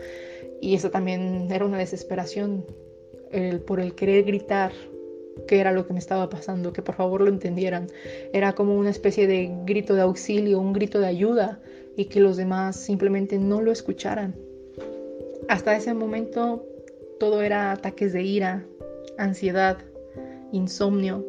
Y 0.58 0.74
eso 0.74 0.90
también 0.90 1.48
era 1.50 1.66
una 1.66 1.76
desesperación 1.76 2.64
por 3.66 3.78
el 3.78 3.94
querer 3.94 4.24
gritar 4.24 4.72
qué 5.46 5.60
era 5.60 5.70
lo 5.70 5.86
que 5.86 5.92
me 5.92 5.98
estaba 5.98 6.30
pasando, 6.30 6.72
que 6.72 6.80
por 6.80 6.94
favor 6.94 7.20
lo 7.20 7.28
entendieran. 7.28 7.88
Era 8.32 8.54
como 8.54 8.74
una 8.74 8.88
especie 8.88 9.26
de 9.26 9.50
grito 9.66 9.94
de 9.94 10.00
auxilio, 10.00 10.58
un 10.60 10.72
grito 10.72 10.98
de 10.98 11.08
ayuda 11.08 11.60
y 11.94 12.06
que 12.06 12.20
los 12.20 12.38
demás 12.38 12.76
simplemente 12.76 13.38
no 13.38 13.60
lo 13.60 13.70
escucharan. 13.70 14.34
Hasta 15.50 15.76
ese 15.76 15.92
momento 15.92 16.64
todo 17.20 17.42
era 17.42 17.70
ataques 17.70 18.14
de 18.14 18.22
ira, 18.22 18.64
ansiedad, 19.18 19.76
insomnio, 20.52 21.22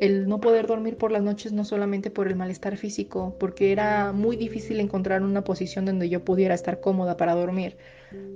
el 0.00 0.28
no 0.28 0.40
poder 0.40 0.66
dormir 0.66 0.96
por 0.96 1.10
las 1.10 1.22
noches 1.22 1.52
no 1.52 1.64
solamente 1.64 2.10
por 2.10 2.28
el 2.28 2.36
malestar 2.36 2.76
físico, 2.76 3.36
porque 3.40 3.72
era 3.72 4.12
muy 4.12 4.36
difícil 4.36 4.78
encontrar 4.80 5.22
una 5.22 5.42
posición 5.42 5.84
donde 5.84 6.08
yo 6.08 6.24
pudiera 6.24 6.54
estar 6.54 6.80
cómoda 6.80 7.16
para 7.16 7.34
dormir. 7.34 7.76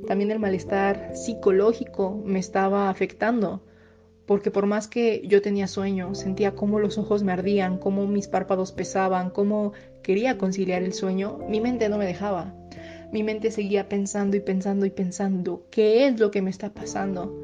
También 0.07 0.31
el 0.31 0.39
malestar 0.39 1.13
psicológico 1.15 2.21
me 2.25 2.39
estaba 2.39 2.91
afectando, 2.91 3.63
porque 4.27 4.51
por 4.51 4.67
más 4.67 4.89
que 4.89 5.23
yo 5.25 5.41
tenía 5.41 5.69
sueño, 5.69 6.15
sentía 6.15 6.55
cómo 6.55 6.81
los 6.81 6.99
ojos 6.99 7.23
me 7.23 7.33
ardían, 7.33 7.79
cómo 7.79 8.07
mis 8.07 8.29
párpados 8.29 8.73
pesaban, 8.73 9.31
cómo 9.31 9.73
quería 10.03 10.39
conciliar 10.39 10.83
el 10.83 10.93
sueño, 10.93 11.39
mi 11.49 11.61
mente 11.61 11.89
no 11.89 11.99
me 11.99 12.07
dejaba. 12.07 12.55
Mi 13.13 13.23
mente 13.23 13.51
seguía 13.51 13.89
pensando 13.89 14.37
y 14.37 14.41
pensando 14.41 14.87
y 14.87 14.91
pensando, 14.91 15.67
¿qué 15.71 16.07
es 16.07 16.19
lo 16.19 16.31
que 16.31 16.43
me 16.43 16.51
está 16.51 16.73
pasando? 16.73 17.39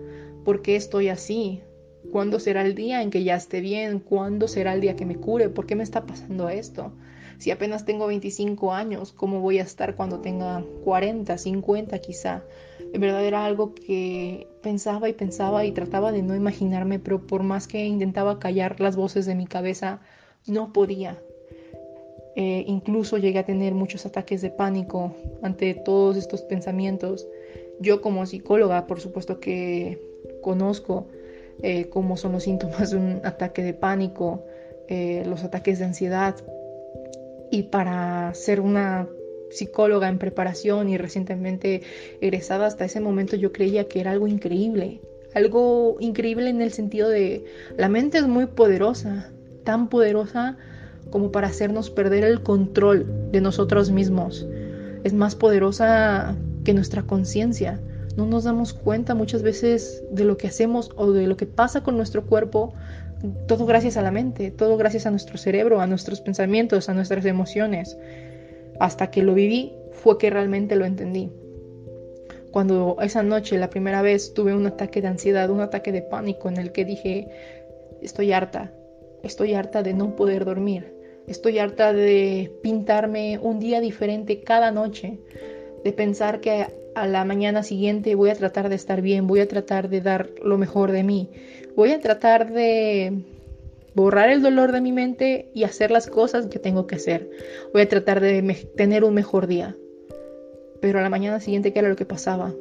¿Por 0.45 0.63
qué 0.63 0.77
estoy 0.77 1.09
así? 1.09 1.63
¿Cuándo 2.13 2.41
será 2.41 2.63
el 2.63 2.75
día 2.75 3.03
en 3.03 3.11
que 3.11 3.23
ya 3.23 3.37
esté 3.37 3.61
bien? 3.61 3.99
¿Cuándo 4.01 4.49
será 4.49 4.75
el 4.75 4.81
día 4.81 4.97
que 4.97 5.05
me 5.05 5.17
cure? 5.17 5.49
¿Por 5.49 5.67
qué 5.67 5.77
me 5.77 5.83
está 5.83 6.07
pasando 6.07 6.49
esto? 6.49 6.93
Si 7.39 7.51
apenas 7.53 7.85
tengo 7.85 8.07
25 8.09 8.73
años, 8.73 9.13
¿cómo 9.13 9.41
voy 9.41 9.59
a 9.61 9.63
estar 9.63 9.95
cuando 9.95 10.21
tenga 10.21 10.65
40, 10.85 11.39
50 11.39 11.99
quizá? 12.01 12.43
En 12.93 13.01
verdad 13.01 13.25
era 13.25 13.45
algo 13.45 13.75
que 13.75 14.49
pensaba 14.63 15.09
y 15.09 15.13
pensaba 15.13 15.65
y 15.65 15.73
trataba 15.73 16.11
de 16.11 16.23
no 16.23 16.35
imaginarme, 16.35 16.99
pero 16.99 17.27
por 17.27 17.45
más 17.45 17.69
que 17.69 17.85
intentaba 17.87 18.41
callar 18.41 18.81
las 18.81 18.97
voces 18.97 19.25
de 19.27 19.37
mi 19.37 19.47
cabeza, 19.47 20.01
no 20.47 20.73
podía. 20.73 21.23
Eh, 22.35 22.65
incluso 22.67 23.19
llegué 23.19 23.41
a 23.41 23.47
tener 23.47 23.75
muchos 23.75 24.07
ataques 24.07 24.43
de 24.43 24.51
pánico 24.51 25.15
ante 25.43 25.75
todos 25.75 26.17
estos 26.17 26.43
pensamientos. 26.43 27.29
Yo 27.81 28.01
como 28.01 28.27
psicóloga, 28.27 28.87
por 28.87 29.01
supuesto 29.01 29.39
que 29.39 30.01
conozco 30.43 31.09
eh, 31.63 31.89
cómo 31.89 32.17
son 32.17 32.33
los 32.33 32.45
síntomas 32.45 32.91
de 32.91 32.97
un 32.97 33.21
ataque 33.25 33.63
de 33.63 33.75
pánico, 33.75 34.45
eh, 34.89 35.25
los 35.27 35.45
ataques 35.45 35.79
de 35.79 35.87
ansiedad. 35.87 36.37
Y 37.51 37.65
para 37.65 38.33
ser 38.35 38.61
una 38.61 39.09
psicóloga 39.51 40.09
en 40.09 40.19
preparación 40.19 40.89
y 40.89 40.99
recientemente 40.99 41.83
egresada, 42.21 42.67
hasta 42.67 42.85
ese 42.85 43.01
momento 43.01 43.37
yo 43.37 43.53
creía 43.53 43.89
que 43.89 44.01
era 44.01 44.13
algo 44.13 44.27
increíble. 44.27 45.01
Algo 45.35 45.97
increíble 46.01 46.51
en 46.51 46.63
el 46.63 46.73
sentido 46.73 47.09
de 47.09 47.45
la 47.77 47.89
mente 47.89 48.19
es 48.19 48.27
muy 48.27 48.47
poderosa, 48.47 49.31
tan 49.65 49.89
poderosa 49.89 50.57
como 51.11 51.33
para 51.33 51.49
hacernos 51.49 51.91
perder 51.91 52.25
el 52.25 52.43
control 52.43 53.31
de 53.31 53.41
nosotros 53.41 53.91
mismos. 53.91 54.47
Es 55.05 55.13
más 55.13 55.35
poderosa 55.37 56.37
que 56.65 56.75
nuestra 56.75 57.03
conciencia 57.03 57.81
no 58.19 58.27
nos 58.27 58.43
damos 58.43 58.73
cuenta 58.75 59.15
muchas 59.15 59.45
veces 59.45 60.03
de 60.11 60.25
lo 60.25 60.37
que 60.37 60.49
hacemos 60.49 60.91
o 60.97 61.13
de 61.13 61.29
lo 61.29 61.37
que 61.37 61.47
pasa 61.47 61.85
con 61.85 61.97
nuestro 61.97 62.27
cuerpo, 62.27 62.75
todo 63.47 63.65
gracias 63.65 63.97
a 63.97 64.03
la 64.03 64.11
mente, 64.11 64.51
todo 64.51 64.77
gracias 64.77 65.07
a 65.07 65.13
nuestro 65.13 65.39
cerebro, 65.39 65.81
a 65.81 65.87
nuestros 65.87 66.21
pensamientos, 66.21 66.89
a 66.89 66.95
nuestras 66.95 67.25
emociones. 67.27 67.97
Hasta 68.81 69.13
que 69.13 69.23
lo 69.23 69.35
viví 69.35 69.73
fue 69.93 70.19
que 70.19 70.31
realmente 70.31 70.75
lo 70.75 70.85
entendí. 70.85 71.31
Cuando 72.51 72.97
esa 73.01 73.23
noche, 73.23 73.57
la 73.57 73.71
primera 73.71 74.03
vez, 74.03 74.35
tuve 74.35 74.53
un 74.53 74.67
ataque 74.67 75.01
de 75.01 75.07
ansiedad, 75.07 75.49
un 75.49 75.61
ataque 75.61 75.93
de 75.93 76.03
pánico 76.03 76.49
en 76.49 76.57
el 76.57 76.73
que 76.73 76.85
dije, 76.85 77.29
estoy 78.03 78.33
harta, 78.33 78.73
estoy 79.23 79.55
harta 79.55 79.85
de 79.85 79.95
no 79.95 80.17
poder 80.17 80.45
dormir, 80.45 80.93
estoy 81.29 81.61
harta 81.61 81.93
de 81.93 82.53
pintarme 82.65 83.39
un 83.41 83.61
día 83.61 83.81
diferente 83.81 84.43
cada 84.43 84.73
noche, 84.73 85.21
de 85.85 85.93
pensar 85.93 86.41
que 86.41 86.67
a 86.95 87.07
la 87.07 87.25
mañana 87.25 87.63
siguiente 87.63 88.15
voy 88.15 88.31
a 88.31 88.35
tratar 88.35 88.69
de 88.69 88.75
estar 88.75 89.03
bien, 89.03 89.27
voy 89.27 89.41
a 89.41 89.49
tratar 89.49 89.89
de 89.89 90.01
dar 90.01 90.31
lo 90.43 90.59
mejor 90.59 90.93
de 90.93 91.05
mí, 91.05 91.31
voy 91.77 91.93
a 91.93 92.01
tratar 92.01 92.53
de 92.53 93.23
borrar 93.95 94.31
el 94.31 94.43
dolor 94.43 94.73
de 94.73 94.81
mi 94.81 94.93
mente 94.93 95.51
y 95.55 95.65
hacer 95.65 95.91
las 95.91 96.07
cosas 96.07 96.47
que 96.47 96.59
tengo 96.59 96.87
que 96.87 96.97
hacer. 96.97 97.29
Voy 97.73 97.83
a 97.83 97.89
tratar 97.89 98.21
de 98.21 98.69
tener 98.77 99.05
un 99.05 99.15
mejor 99.15 99.47
día. 99.47 99.75
Pero 100.81 101.01
a 101.01 101.03
la 101.03 101.11
mañana 101.11 101.41
siguiente, 101.41 101.73
¿qué 101.73 101.81
era 101.81 101.89
lo 101.89 101.97
que 101.97 102.05
pasaba? 102.05 102.55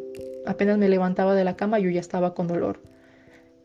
Apenas 0.46 0.78
me 0.78 0.90
levantaba 0.90 1.36
de 1.36 1.44
la 1.44 1.56
cama, 1.56 1.78
yo 1.78 1.90
ya 1.90 2.00
estaba 2.00 2.34
con 2.34 2.48
dolor. 2.48 2.80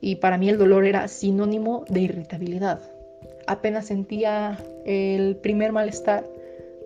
Y 0.00 0.16
para 0.16 0.36
mí 0.36 0.50
el 0.50 0.58
dolor 0.58 0.84
era 0.84 1.08
sinónimo 1.08 1.84
de 1.88 2.00
irritabilidad. 2.00 2.80
Apenas 3.46 3.86
sentía 3.86 4.58
el 4.84 5.36
primer 5.36 5.72
malestar, 5.72 6.26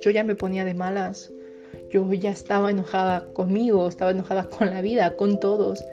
yo 0.03 0.11
ya 0.11 0.23
me 0.23 0.37
ponía 0.37 0.65
de 0.65 0.75
malas, 0.75 1.33
yo 1.91 2.13
ya 2.13 2.31
estaba 2.31 2.71
enojada 2.71 3.27
conmigo, 3.33 3.89
estaba 3.89 4.11
enojada 4.11 4.49
con 4.49 4.71
la 4.71 4.81
vida, 4.81 5.17
con 5.17 5.41
todos. 5.41 5.85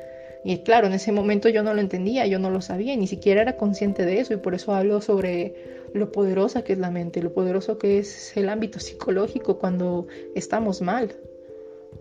Y 0.44 0.60
claro, 0.60 0.88
en 0.88 0.94
ese 0.94 1.12
momento 1.12 1.48
yo 1.50 1.64
no 1.64 1.74
lo 1.74 1.80
entendía, 1.80 2.28
yo 2.28 2.38
no 2.38 2.50
lo 2.50 2.62
sabía, 2.62 2.96
ni 2.98 3.08
siquiera 3.08 3.42
era 3.42 3.56
consciente 3.56 4.06
de 4.06 4.20
eso 4.20 4.34
y 4.34 4.38
por 4.38 4.56
eso 4.56 4.74
hablo 4.74 5.00
sobre 5.02 5.56
lo 5.94 6.12
poderosa 6.12 6.64
que 6.64 6.74
es 6.74 6.80
la 6.80 6.92
mente, 6.92 7.22
lo 7.22 7.34
poderoso 7.34 7.78
que 7.78 8.00
es 8.00 8.36
el 8.36 8.50
ámbito 8.50 8.80
psicológico 8.80 9.58
cuando 9.58 10.08
estamos 10.36 10.82
mal. 10.82 11.16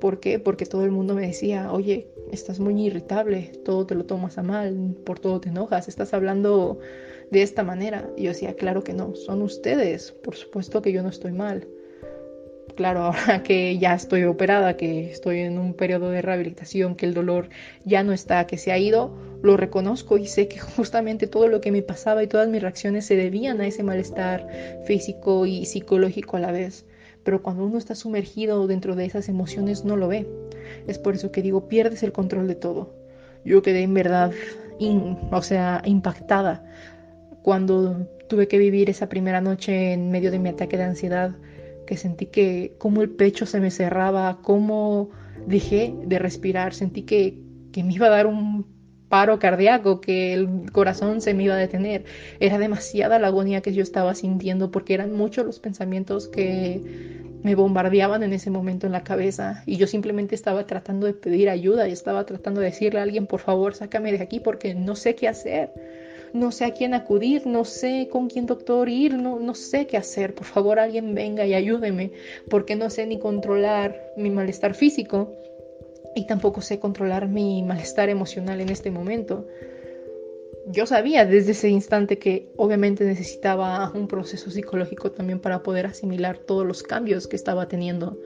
¿Por 0.01 0.19
qué? 0.19 0.41
Porque 0.41 0.67
todo 0.67 0.85
el 0.85 0.91
mundo 0.91 1.15
me 1.15 1.27
decía, 1.27 1.71
oye, 1.73 2.09
estás 2.33 2.59
muy 2.59 2.87
irritable, 2.87 3.53
todo 3.65 3.87
te 3.87 3.95
lo 3.95 4.07
tomas 4.07 4.39
a 4.39 4.43
mal, 4.43 4.97
por 5.05 5.21
todo 5.21 5.41
te 5.41 5.51
enojas, 5.51 5.87
estás 5.87 6.13
hablando 6.13 6.81
de 7.31 7.43
esta 7.43 7.63
manera. 7.63 8.11
Y 8.17 8.25
yo 8.25 8.31
decía, 8.31 8.57
claro 8.57 8.83
que 8.83 8.95
no, 8.95 9.15
son 9.15 9.43
ustedes, 9.43 10.11
por 10.11 10.35
supuesto 10.35 10.83
que 10.83 10.91
yo 10.91 11.05
no 11.05 11.11
estoy 11.11 11.33
mal 11.33 11.69
claro, 12.75 13.01
ahora 13.05 13.43
que 13.43 13.79
ya 13.79 13.95
estoy 13.95 14.25
operada, 14.25 14.77
que 14.77 15.11
estoy 15.11 15.41
en 15.41 15.59
un 15.59 15.75
periodo 15.75 16.11
de 16.11 16.23
rehabilitación, 16.23 16.95
que 16.97 17.07
el 17.07 17.15
dolor 17.15 17.49
ya 17.85 18.03
no 18.03 18.13
está, 18.13 18.47
que 18.47 18.59
se 18.59 18.73
ha 18.73 18.79
ido, 18.79 19.17
lo 19.43 19.57
reconozco 19.57 20.19
y 20.19 20.27
sé 20.27 20.49
que 20.49 20.59
justamente 20.77 21.27
todo 21.27 21.49
lo 21.49 21.61
que 21.61 21.73
me 21.73 21.83
pasaba 21.83 22.23
y 22.23 22.27
todas 22.27 22.49
mis 22.49 22.63
reacciones 22.63 23.07
se 23.07 23.17
debían 23.17 23.61
a 23.61 23.67
ese 23.67 23.83
malestar 23.83 24.47
físico 24.87 25.47
y 25.47 25.67
psicológico 25.67 26.37
a 26.37 26.41
la 26.41 26.53
vez. 26.53 26.87
Pero 27.25 27.43
cuando 27.43 27.65
uno 27.65 27.79
está 27.79 27.95
sumergido 27.95 28.67
dentro 28.67 28.97
de 28.97 29.05
esas 29.05 29.29
emociones 29.29 29.85
no 29.85 29.97
lo 29.97 30.09
ve. 30.09 30.27
Es 30.89 30.99
por 30.99 31.15
eso 31.15 31.31
que 31.31 31.43
digo, 31.43 31.69
pierdes 31.69 32.03
el 32.03 32.13
control 32.13 32.49
de 32.49 32.57
todo. 32.57 32.95
Yo 33.45 33.63
quedé 33.63 33.83
en 33.83 33.95
verdad, 33.95 34.33
o 35.31 35.43
sea, 35.43 35.83
impactada 35.85 36.65
cuando 37.43 38.07
tuve 38.29 38.49
que 38.49 38.59
vivir 38.59 38.89
esa 38.89 39.09
primera 39.09 39.41
noche 39.41 39.93
en 39.93 40.11
medio 40.11 40.31
de 40.31 40.39
mi 40.39 40.49
ataque 40.49 40.77
de 40.77 40.85
ansiedad 40.85 41.33
que 41.93 41.99
sentí 41.99 42.25
que 42.25 42.75
como 42.79 43.03
el 43.03 43.11
pecho 43.11 43.45
se 43.45 43.61
me 43.61 43.71
cerraba, 43.71 44.39
cómo 44.41 45.11
dejé 45.47 45.95
de 46.07 46.19
respirar, 46.19 46.73
sentí 46.73 47.03
que, 47.03 47.39
que 47.71 47.85
me 47.85 47.93
iba 47.93 48.07
a 48.07 48.11
dar 48.11 48.27
un 48.27 48.65
paro 49.11 49.39
cardíaco, 49.39 50.01
que 50.01 50.33
el 50.33 50.73
corazón 50.73 51.21
se 51.21 51.35
me 51.35 51.43
iba 51.45 51.53
a 51.53 51.59
detener. 51.59 52.07
Era 52.41 52.57
demasiada 52.57 53.19
la 53.19 53.27
agonía 53.27 53.61
que 53.61 53.75
yo 53.75 53.83
estaba 53.83 54.15
sintiendo 54.15 54.71
porque 54.71 54.95
eran 54.95 55.13
muchos 55.13 55.45
los 55.45 55.61
pensamientos 55.61 56.29
que 56.29 56.81
me 57.43 57.55
bombardeaban 57.55 58.23
en 58.23 58.33
ese 58.33 58.49
momento 58.49 58.87
en 58.87 58.93
la 58.93 59.05
cabeza 59.05 59.63
y 59.67 59.77
yo 59.77 59.87
simplemente 59.87 60.35
estaba 60.35 60.67
tratando 60.67 61.07
de 61.07 61.13
pedir 61.13 61.51
ayuda 61.51 61.89
y 61.89 61.93
estaba 61.93 62.25
tratando 62.25 62.63
de 62.63 62.69
decirle 62.69 63.01
a 63.01 63.03
alguien, 63.03 63.27
por 63.27 63.41
favor, 63.41 63.75
sácame 63.75 64.13
de 64.13 64.23
aquí 64.23 64.41
porque 64.41 64.75
no 64.75 64.97
sé 64.97 65.15
qué 65.15 65.29
hacer. 65.29 65.75
No 66.33 66.51
sé 66.51 66.65
a 66.65 66.73
quién 66.73 66.95
acudir, 66.95 67.47
no 67.47 67.65
sé 67.65 68.09
con 68.11 68.29
quién 68.29 68.47
doctor 68.47 68.89
ir, 68.89 69.15
no, 69.15 69.39
no 69.39 69.55
sé 69.55 69.87
qué 69.87 69.97
hacer. 69.97 70.35
Por 70.35 70.47
favor, 70.47 70.79
alguien 70.79 71.15
venga 71.15 71.45
y 71.45 71.55
ayúdeme, 71.55 72.13
porque 72.49 72.75
no 72.75 72.89
sé 72.91 73.07
ni 73.07 73.19
controlar 73.19 74.01
mi 74.17 74.31
malestar 74.31 74.75
físico 74.75 75.33
y 76.15 76.27
tampoco 76.27 76.61
sé 76.61 76.79
controlar 76.79 77.29
mi 77.29 77.63
malestar 77.63 78.09
emocional 78.09 78.61
en 78.61 78.71
este 78.71 78.91
momento. 78.91 79.47
Yo 80.67 80.87
sabía 80.87 81.27
desde 81.27 81.53
ese 81.53 81.69
instante 81.69 82.19
que 82.19 82.53
obviamente 82.57 83.05
necesitaba 83.05 83.91
un 83.95 84.07
proceso 84.07 84.51
psicológico 84.51 85.11
también 85.11 85.41
para 85.41 85.63
poder 85.63 85.87
asimilar 85.87 86.39
todos 86.39 86.65
los 86.67 86.83
cambios 86.83 87.27
que 87.27 87.37
estaba 87.37 87.67
teniendo, 87.67 88.19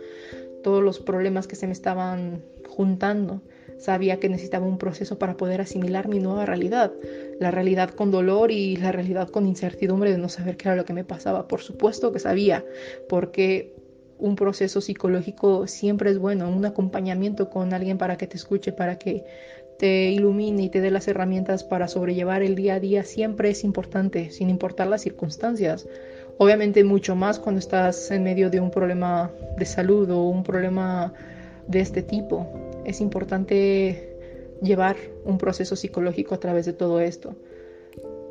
todos 0.63 0.83
los 0.83 1.01
problemas 1.01 1.47
que 1.47 1.57
se 1.57 1.67
me 1.67 1.73
estaban 1.73 2.43
juntando. 2.69 3.41
Sabía 3.79 4.19
que 4.19 4.29
necesitaba 4.29 4.67
un 4.67 4.79
proceso 4.79 5.19
para 5.19 5.37
poder 5.37 5.61
asimilar 5.61 6.09
mi 6.09 6.19
nueva 6.19 6.47
realidad, 6.47 6.93
la 7.41 7.51
realidad 7.51 7.91
con 7.91 8.11
dolor 8.11 8.51
y 8.51 8.77
la 8.77 8.93
realidad 8.93 9.29
con 9.29 9.47
incertidumbre 9.47 10.13
de 10.13 10.19
no 10.19 10.29
saber 10.29 10.57
qué 10.57 10.69
era 10.69 10.77
lo 10.77 10.85
que 10.85 10.93
me 10.93 11.05
pasaba. 11.05 11.47
Por 11.47 11.61
supuesto 11.61 12.13
que 12.13 12.19
sabía, 12.19 12.65
porque 13.09 13.75
un 14.19 14.37
proceso 14.37 14.81
psicológico 14.81 15.67
siempre 15.67 16.11
es 16.11 16.19
bueno, 16.19 16.49
un 16.51 16.65
acompañamiento 16.65 17.51
con 17.51 17.75
alguien 17.75 17.99
para 17.99 18.17
que 18.17 18.27
te 18.27 18.37
escuche, 18.37 18.73
para 18.73 18.99
que 18.99 19.25
te 19.79 20.11
ilumine 20.11 20.65
y 20.65 20.69
te 20.71 20.81
dé 20.81 20.91
las 20.91 21.07
herramientas 21.07 21.65
para 21.65 21.89
sobrellevar 21.89 22.43
el 22.43 22.55
día 22.55 22.75
a 22.75 22.81
día 22.81 23.05
siempre 23.05 23.51
es 23.51 23.63
importante, 23.63 24.31
sin 24.31 24.49
importar 24.49 24.87
las 24.87 25.03
circunstancias. 25.03 25.87
Obviamente 26.39 26.83
mucho 26.85 27.15
más 27.15 27.39
cuando 27.39 27.59
estás 27.59 28.11
en 28.11 28.23
medio 28.23 28.51
de 28.51 28.61
un 28.61 28.71
problema 28.71 29.31
de 29.59 29.67
salud 29.67 30.11
o 30.11 30.29
un 30.29 30.43
problema 30.45 31.13
de 31.69 31.81
este 31.81 32.03
tipo. 32.03 32.47
Es 32.85 33.01
importante 33.01 34.17
llevar 34.63 34.97
un 35.25 35.39
proceso 35.39 35.77
psicológico 35.77 36.35
a 36.35 36.41
través 36.41 36.67
de 36.67 36.73
todo 36.73 37.01
esto. 37.01 37.35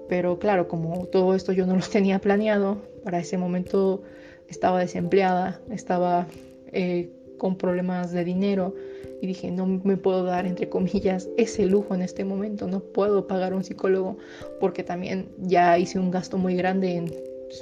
Pero 0.08 0.38
claro, 0.40 0.68
como 0.68 1.06
todo 1.08 1.36
esto 1.36 1.52
yo 1.52 1.66
no 1.66 1.76
lo 1.76 1.82
tenía 1.92 2.20
planeado, 2.20 2.78
para 3.04 3.20
ese 3.20 3.38
momento 3.38 4.04
estaba 4.48 4.80
desempleada, 4.80 5.62
estaba 5.70 6.28
eh, 6.72 7.10
con 7.38 7.58
problemas 7.58 8.12
de 8.12 8.24
dinero 8.24 8.76
y 9.22 9.28
dije, 9.28 9.52
no 9.52 9.66
me 9.66 9.98
puedo 9.98 10.24
dar, 10.24 10.46
entre 10.46 10.70
comillas, 10.70 11.30
ese 11.38 11.66
lujo 11.66 11.96
en 11.96 12.02
este 12.02 12.24
momento, 12.24 12.68
no 12.68 12.80
puedo 12.80 13.28
pagar 13.28 13.54
un 13.54 13.64
psicólogo 13.64 14.18
porque 14.60 14.84
también 14.84 15.30
ya 15.40 15.78
hice 15.78 16.00
un 16.00 16.12
gasto 16.12 16.38
muy 16.38 16.56
grande 16.56 16.96
en 16.96 17.14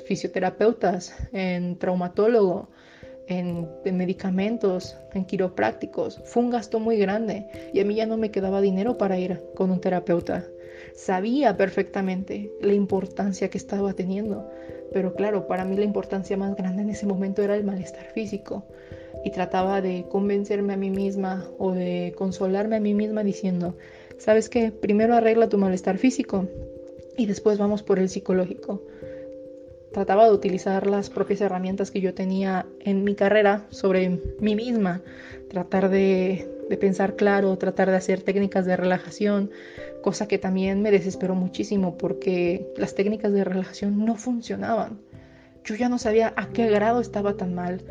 fisioterapeutas, 0.05 1.15
en 1.31 1.77
traumatólogo, 1.77 2.69
en, 3.27 3.69
en, 3.85 3.97
medicamentos, 3.97 4.97
en 5.13 5.25
quiroprácticos. 5.25 6.21
Fue 6.25 6.43
un 6.43 6.49
gasto 6.49 6.79
muy 6.79 6.97
grande 6.97 7.47
y 7.73 7.79
a 7.79 7.85
mí 7.85 7.95
ya 7.95 8.05
no 8.05 8.17
me 8.17 8.31
quedaba 8.31 8.61
dinero 8.61 8.97
para 8.97 9.17
ir 9.17 9.41
con 9.55 9.71
un 9.71 9.79
terapeuta. 9.79 10.45
Sabía 10.95 11.57
perfectamente 11.57 12.51
la 12.61 12.73
importancia 12.73 13.49
que 13.49 13.57
estaba 13.57 13.93
teniendo, 13.93 14.49
pero 14.91 15.15
claro, 15.15 15.47
para 15.47 15.65
mí 15.65 15.75
la 15.75 15.85
importancia 15.85 16.37
más 16.37 16.55
grande 16.55 16.83
en 16.83 16.89
ese 16.89 17.05
momento 17.05 17.41
era 17.41 17.55
el 17.55 17.63
malestar 17.63 18.05
físico. 18.13 18.63
Y 19.25 19.31
trataba 19.31 19.81
de 19.81 20.05
convencerme 20.09 20.73
a 20.73 20.77
mí 20.77 20.89
misma 20.89 21.47
o 21.57 21.71
de 21.71 22.13
consolarme 22.17 22.75
a 22.75 22.79
mí 22.79 22.93
misma 22.93 23.23
diciendo, 23.23 23.75
¿sabes 24.17 24.49
qué? 24.49 24.71
Primero 24.71 25.15
arregla 25.15 25.49
tu 25.49 25.57
malestar 25.57 25.97
físico 25.97 26.47
y 27.17 27.25
después 27.25 27.57
vamos 27.57 27.83
por 27.83 27.99
el 27.99 28.09
psicológico. 28.09 28.81
Trataba 29.93 30.25
de 30.25 30.33
utilizar 30.33 30.87
las 30.87 31.09
propias 31.09 31.41
herramientas 31.41 31.91
que 31.91 32.01
yo 32.01 32.13
tenía 32.13 32.65
en 32.79 33.03
mi 33.03 33.13
carrera 33.13 33.67
sobre 33.69 34.19
mí 34.39 34.55
misma, 34.55 35.01
tratar 35.49 35.89
de, 35.89 36.49
de 36.67 36.77
pensar 36.77 37.15
claro, 37.15 37.55
tratar 37.57 37.91
de 37.91 37.97
hacer 37.97 38.21
técnicas 38.21 38.65
de 38.65 38.75
relajación, 38.75 39.51
cosa 40.01 40.27
que 40.27 40.39
también 40.39 40.81
me 40.81 40.91
desesperó 40.91 41.35
muchísimo 41.35 41.97
porque 41.97 42.73
las 42.75 42.95
técnicas 42.95 43.31
de 43.33 43.43
relajación 43.43 44.03
no 44.03 44.15
funcionaban. 44.15 44.99
Yo 45.63 45.75
ya 45.75 45.89
no 45.89 45.99
sabía 45.99 46.33
a 46.35 46.49
qué 46.49 46.67
grado 46.69 46.99
estaba 46.99 47.35
tan 47.35 47.53
mal. 47.53 47.83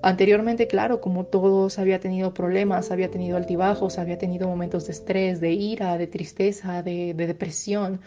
Anteriormente, 0.00 0.68
claro, 0.68 1.00
como 1.00 1.24
todos 1.24 1.78
había 1.78 1.98
tenido 1.98 2.32
problemas, 2.32 2.90
había 2.92 3.10
tenido 3.10 3.36
altibajos, 3.36 3.98
había 3.98 4.16
tenido 4.16 4.46
momentos 4.46 4.86
de 4.86 4.92
estrés, 4.92 5.40
de 5.40 5.52
ira, 5.52 5.98
de 5.98 6.06
tristeza, 6.06 6.82
de, 6.82 7.14
de 7.14 7.26
depresión. 7.26 8.00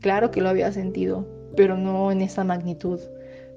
Claro 0.00 0.30
que 0.30 0.40
lo 0.40 0.48
había 0.48 0.72
sentido, 0.72 1.26
pero 1.56 1.76
no 1.76 2.10
en 2.10 2.22
esa 2.22 2.44
magnitud. 2.44 2.98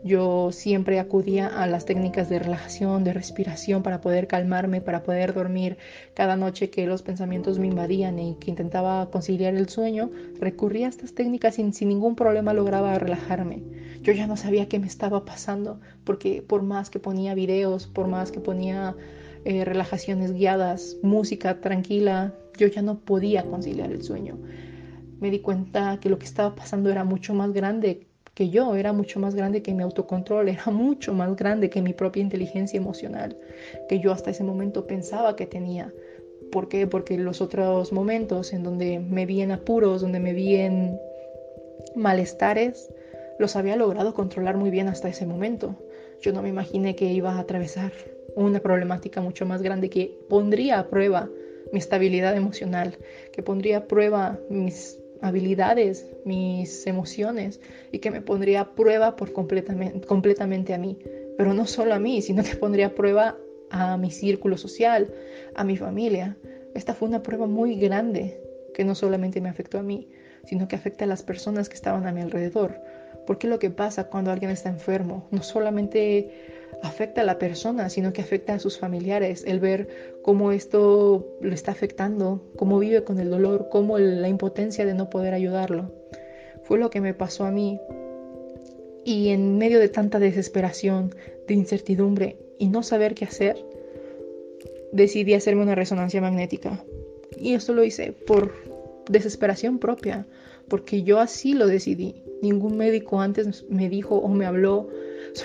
Yo 0.03 0.51
siempre 0.51 0.99
acudía 0.99 1.47
a 1.47 1.65
las 1.65 1.85
técnicas 1.85 2.29
de 2.29 2.39
relajación, 2.39 3.03
de 3.03 3.13
respiración 3.13 3.81
para 3.83 3.99
poder 3.99 4.27
calmarme, 4.27 4.79
para 4.79 5.03
poder 5.03 5.33
dormir. 5.33 5.77
Cada 6.13 6.35
noche 6.35 6.69
que 6.69 6.85
los 6.85 7.01
pensamientos 7.01 7.57
me 7.57 7.67
invadían 7.67 8.19
y 8.19 8.35
que 8.35 8.51
intentaba 8.51 9.09
conciliar 9.09 9.55
el 9.55 9.69
sueño, 9.69 10.11
recurría 10.39 10.85
a 10.85 10.89
estas 10.89 11.13
técnicas 11.13 11.57
y 11.59 11.71
sin 11.73 11.89
ningún 11.89 12.15
problema 12.15 12.53
lograba 12.53 12.97
relajarme. 12.99 13.63
Yo 14.01 14.13
ya 14.13 14.27
no 14.27 14.37
sabía 14.37 14.69
qué 14.69 14.79
me 14.79 14.87
estaba 14.87 15.25
pasando, 15.25 15.79
porque 16.03 16.41
por 16.41 16.61
más 16.61 16.89
que 16.89 16.99
ponía 16.99 17.33
videos, 17.33 17.87
por 17.87 18.07
más 18.07 18.31
que 18.31 18.39
ponía 18.39 18.95
eh, 19.45 19.65
relajaciones 19.65 20.31
guiadas, 20.33 20.97
música 21.01 21.59
tranquila, 21.59 22.33
yo 22.57 22.67
ya 22.67 22.81
no 22.81 22.99
podía 22.99 23.43
conciliar 23.43 23.91
el 23.91 24.03
sueño. 24.03 24.37
Me 25.19 25.31
di 25.31 25.39
cuenta 25.39 25.99
que 25.99 26.09
lo 26.09 26.19
que 26.19 26.25
estaba 26.25 26.53
pasando 26.53 26.91
era 26.91 27.03
mucho 27.03 27.33
más 27.33 27.51
grande 27.51 28.06
que 28.37 28.51
yo, 28.51 28.75
era 28.75 28.93
mucho 28.93 29.19
más 29.19 29.33
grande 29.33 29.63
que 29.63 29.73
mi 29.73 29.81
autocontrol, 29.81 30.47
era 30.49 30.65
mucho 30.71 31.11
más 31.11 31.35
grande 31.35 31.71
que 31.71 31.81
mi 31.81 31.93
propia 31.93 32.21
inteligencia 32.21 32.77
emocional, 32.77 33.35
que 33.89 33.99
yo 33.99 34.11
hasta 34.11 34.29
ese 34.29 34.43
momento 34.43 34.85
pensaba 34.85 35.35
que 35.35 35.47
tenía. 35.47 35.91
¿Por 36.51 36.69
qué? 36.69 36.85
Porque 36.85 37.17
los 37.17 37.41
otros 37.41 37.91
momentos 37.91 38.53
en 38.53 38.61
donde 38.61 38.99
me 38.99 39.25
vi 39.25 39.41
en 39.41 39.51
apuros, 39.51 40.01
donde 40.01 40.19
me 40.19 40.33
vi 40.33 40.57
en 40.57 40.99
malestares, 41.95 42.93
los 43.39 43.55
había 43.55 43.75
logrado 43.75 44.13
controlar 44.13 44.55
muy 44.55 44.69
bien 44.69 44.87
hasta 44.87 45.09
ese 45.09 45.25
momento. 45.25 45.75
Yo 46.21 46.31
no 46.31 46.43
me 46.43 46.49
imaginé 46.49 46.95
que 46.95 47.05
iba 47.05 47.31
a 47.31 47.39
atravesar 47.39 47.91
una 48.35 48.59
problemática 48.59 49.19
mucho 49.19 49.47
más 49.47 49.63
grande 49.63 49.89
que 49.89 50.15
pondría 50.29 50.77
a 50.77 50.89
prueba 50.89 51.27
mi 51.73 51.79
estabilidad 51.79 52.37
emocional, 52.37 52.99
que 53.33 53.41
pondría 53.41 53.79
a 53.79 53.87
prueba 53.87 54.39
mis 54.47 54.99
habilidades, 55.21 56.05
mis 56.25 56.85
emociones 56.87 57.59
y 57.91 57.99
que 57.99 58.11
me 58.11 58.21
pondría 58.21 58.61
a 58.61 58.75
prueba 58.75 59.15
por 59.15 59.33
completamente, 59.33 60.05
completamente 60.07 60.73
a 60.73 60.77
mí. 60.77 60.97
Pero 61.37 61.53
no 61.53 61.65
solo 61.65 61.93
a 61.93 61.99
mí, 61.99 62.21
sino 62.21 62.43
que 62.43 62.55
pondría 62.55 62.87
a 62.87 62.95
prueba 62.95 63.37
a 63.69 63.97
mi 63.97 64.11
círculo 64.11 64.57
social, 64.57 65.13
a 65.55 65.63
mi 65.63 65.77
familia. 65.77 66.37
Esta 66.73 66.93
fue 66.93 67.07
una 67.07 67.23
prueba 67.23 67.47
muy 67.47 67.75
grande 67.75 68.41
que 68.73 68.83
no 68.83 68.95
solamente 68.95 69.41
me 69.41 69.49
afectó 69.49 69.79
a 69.79 69.83
mí, 69.83 70.09
sino 70.45 70.67
que 70.67 70.75
afecta 70.75 71.05
a 71.05 71.07
las 71.07 71.23
personas 71.23 71.69
que 71.69 71.75
estaban 71.75 72.07
a 72.07 72.11
mi 72.11 72.21
alrededor. 72.21 72.79
Porque 73.25 73.47
lo 73.47 73.59
que 73.59 73.69
pasa 73.69 74.09
cuando 74.09 74.31
alguien 74.31 74.51
está 74.51 74.69
enfermo 74.69 75.27
no 75.31 75.43
solamente 75.43 76.56
afecta 76.83 77.21
a 77.21 77.25
la 77.25 77.39
persona, 77.39 77.89
sino 77.89 78.13
que 78.13 78.21
afecta 78.21 78.53
a 78.53 78.59
sus 78.59 78.77
familiares, 78.77 79.43
el 79.45 79.59
ver 79.59 79.87
cómo 80.21 80.51
esto 80.51 81.27
lo 81.41 81.53
está 81.53 81.71
afectando, 81.71 82.41
cómo 82.55 82.79
vive 82.79 83.03
con 83.03 83.19
el 83.19 83.29
dolor, 83.29 83.67
cómo 83.71 83.97
la 83.97 84.27
impotencia 84.27 84.85
de 84.85 84.93
no 84.93 85.09
poder 85.09 85.33
ayudarlo. 85.33 85.91
Fue 86.63 86.77
lo 86.77 86.89
que 86.89 87.01
me 87.01 87.13
pasó 87.13 87.45
a 87.45 87.51
mí. 87.51 87.79
Y 89.05 89.29
en 89.29 89.57
medio 89.57 89.79
de 89.79 89.89
tanta 89.89 90.19
desesperación, 90.19 91.15
de 91.47 91.53
incertidumbre 91.53 92.37
y 92.59 92.67
no 92.67 92.83
saber 92.83 93.15
qué 93.15 93.25
hacer, 93.25 93.55
decidí 94.91 95.33
hacerme 95.33 95.63
una 95.63 95.75
resonancia 95.75 96.21
magnética. 96.21 96.83
Y 97.37 97.53
esto 97.53 97.73
lo 97.73 97.83
hice 97.83 98.11
por 98.11 98.53
desesperación 99.09 99.79
propia, 99.79 100.25
porque 100.67 101.03
yo 101.03 101.19
así 101.19 101.53
lo 101.53 101.67
decidí. 101.67 102.23
Ningún 102.41 102.77
médico 102.77 103.21
antes 103.21 103.65
me 103.69 103.89
dijo 103.89 104.15
o 104.15 104.27
me 104.27 104.45
habló 104.45 104.89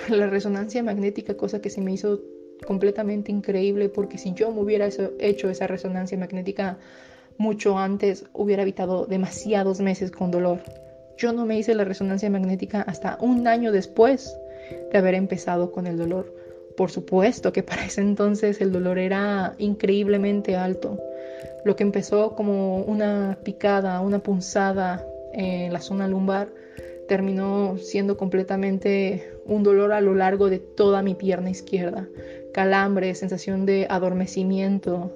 la 0.09 0.26
resonancia 0.26 0.83
magnética, 0.83 1.37
cosa 1.37 1.61
que 1.61 1.70
se 1.70 1.81
me 1.81 1.92
hizo 1.92 2.20
completamente 2.66 3.33
increíble 3.33 3.88
porque 3.88 4.18
si 4.18 4.33
yo 4.35 4.52
me 4.52 4.61
hubiera 4.61 4.88
hecho 5.18 5.50
esa 5.50 5.66
resonancia 5.66 6.16
magnética 6.16 6.78
mucho 7.38 7.78
antes, 7.78 8.24
hubiera 8.33 8.62
evitado 8.62 9.07
demasiados 9.07 9.81
meses 9.81 10.11
con 10.11 10.31
dolor. 10.31 10.61
Yo 11.16 11.33
no 11.33 11.46
me 11.46 11.59
hice 11.59 11.74
la 11.74 11.85
resonancia 11.85 12.31
magnética 12.31 12.83
hasta 12.83 13.18
un 13.20 13.46
año 13.46 13.72
después 13.72 14.37
de 14.90 14.98
haber 14.98 15.14
empezado 15.14 15.72
con 15.72 15.87
el 15.87 15.96
dolor. 15.96 16.33
Por 16.76 16.90
supuesto 16.90 17.52
que 17.52 17.62
para 17.62 17.85
ese 17.85 18.00
entonces 18.00 18.61
el 18.61 18.72
dolor 18.72 18.98
era 18.98 19.55
increíblemente 19.59 20.57
alto. 20.57 20.98
Lo 21.64 21.76
que 21.76 21.83
empezó 21.83 22.35
como 22.35 22.78
una 22.78 23.38
picada, 23.42 24.00
una 24.00 24.20
punzada 24.20 25.05
en 25.33 25.72
la 25.72 25.81
zona 25.81 26.09
lumbar, 26.09 26.48
terminó 27.09 27.76
siendo 27.78 28.16
completamente 28.16 29.32
un 29.44 29.62
dolor 29.62 29.92
a 29.92 30.00
lo 30.00 30.14
largo 30.14 30.48
de 30.48 30.59
toda 30.59 31.02
mi 31.02 31.14
pierna 31.14 31.50
izquierda, 31.50 32.09
calambre, 32.52 33.14
sensación 33.14 33.66
de 33.66 33.87
adormecimiento, 33.88 35.12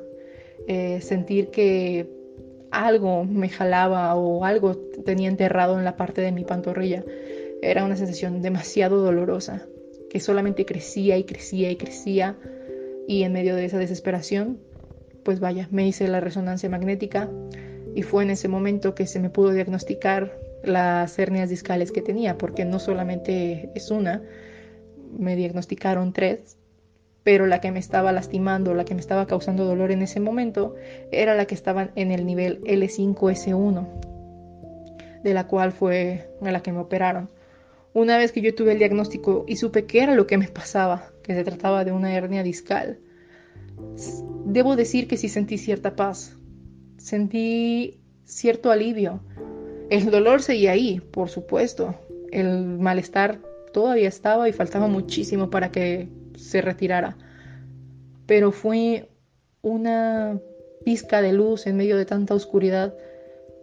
eh, 0.67 1.01
sentir 1.01 1.51
que 1.51 2.09
algo 2.71 3.25
me 3.25 3.49
jalaba 3.49 4.15
o 4.15 4.45
algo 4.45 4.77
tenía 5.05 5.29
enterrado 5.29 5.79
en 5.79 5.85
la 5.85 5.97
parte 5.97 6.21
de 6.21 6.33
mi 6.33 6.45
pantorrilla. 6.45 7.05
Era 7.63 7.85
una 7.85 7.97
sensación 7.97 8.43
demasiado 8.43 9.03
dolorosa, 9.03 9.67
que 10.11 10.21
solamente 10.21 10.67
crecía 10.67 11.17
y 11.17 11.25
crecía 11.25 11.71
y 11.71 11.77
crecía. 11.77 12.37
Y 13.09 13.23
en 13.23 13.33
medio 13.33 13.55
de 13.55 13.65
esa 13.65 13.79
desesperación, 13.79 14.59
pues 15.23 15.41
vaya, 15.41 15.69
me 15.71 15.87
hice 15.87 16.09
la 16.09 16.21
resonancia 16.21 16.69
magnética 16.69 17.31
y 17.95 18.03
fue 18.03 18.25
en 18.25 18.31
ese 18.31 18.49
momento 18.49 18.95
que 18.95 19.07
se 19.07 19.21
me 19.21 19.31
pudo 19.31 19.53
diagnosticar 19.53 20.39
las 20.67 21.19
hernias 21.19 21.49
discales 21.49 21.93
que 21.93 22.03
tenía, 22.03 22.37
porque 22.37 22.65
no 22.65 22.79
solamente 22.79 23.71
es 23.75 23.91
una, 23.91 24.23
me 25.19 25.37
diagnosticaron 25.37 26.13
tres, 26.13 26.59
pero 27.23 27.47
la 27.47 27.61
que 27.61 27.73
me 27.73 27.79
estaba 27.79 28.13
lastimando, 28.13 28.75
la 28.75 28.85
que 28.85 28.95
me 28.95 29.01
estaba 29.01 29.27
causando 29.27 29.65
dolor 29.65 29.91
en 29.91 30.03
ese 30.03 30.21
momento, 30.21 30.75
era 31.11 31.35
la 31.35 31.47
que 31.47 31.55
estaba 31.55 31.91
en 31.95 32.13
el 32.13 32.27
nivel 32.27 32.63
L5S1, 32.63 33.87
de 35.23 35.35
la 35.35 35.47
cual 35.47 35.73
fue 35.73 36.29
a 36.43 36.51
la 36.51 36.63
que 36.63 36.73
me 36.73 36.79
operaron. 36.79 37.31
Una 37.95 38.19
vez 38.19 38.31
que 38.31 38.43
yo 38.43 38.55
tuve 38.55 38.73
el 38.73 38.79
diagnóstico 38.79 39.45
y 39.49 39.57
supe 39.57 39.87
qué 39.87 40.03
era 40.03 40.15
lo 40.15 40.27
que 40.27 40.39
me 40.39 40.49
pasaba, 40.49 41.11
que 41.23 41.35
se 41.35 41.45
trataba 41.45 41.85
de 41.85 41.93
una 41.93 42.15
hernia 42.15 42.43
discal, 42.43 43.01
debo 44.45 44.77
decir 44.77 45.09
que 45.09 45.17
sí 45.17 45.29
sentí 45.29 45.59
cierta 45.59 45.97
paz, 45.97 46.37
sentí 46.99 48.01
cierto 48.25 48.71
alivio. 48.71 49.21
El 49.89 50.11
dolor 50.11 50.43
seguía 50.43 50.73
ahí, 50.73 51.01
por 51.01 51.29
supuesto. 51.29 51.95
El 52.33 52.65
malestar 52.65 53.39
todavía 53.73 54.09
estaba 54.09 54.49
y 54.49 54.53
faltaba 54.53 54.89
muchísimo 54.89 55.49
para 55.51 55.71
que 55.71 56.09
se 56.37 56.61
retirara. 56.61 57.17
Pero 58.27 58.51
fue 58.51 59.09
una 59.63 60.41
pizca 60.85 61.23
de 61.23 61.33
luz 61.33 61.67
en 61.67 61.77
medio 61.77 61.97
de 61.97 62.05
tanta 62.05 62.35
oscuridad 62.35 62.95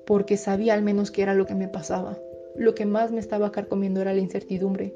porque 0.05 0.37
sabía 0.37 0.73
al 0.73 0.81
menos 0.81 1.11
qué 1.11 1.21
era 1.23 1.33
lo 1.33 1.45
que 1.45 1.55
me 1.55 1.67
pasaba. 1.67 2.17
Lo 2.55 2.75
que 2.75 2.85
más 2.85 3.11
me 3.11 3.19
estaba 3.19 3.51
carcomiendo 3.51 4.01
era 4.01 4.13
la 4.13 4.19
incertidumbre, 4.19 4.93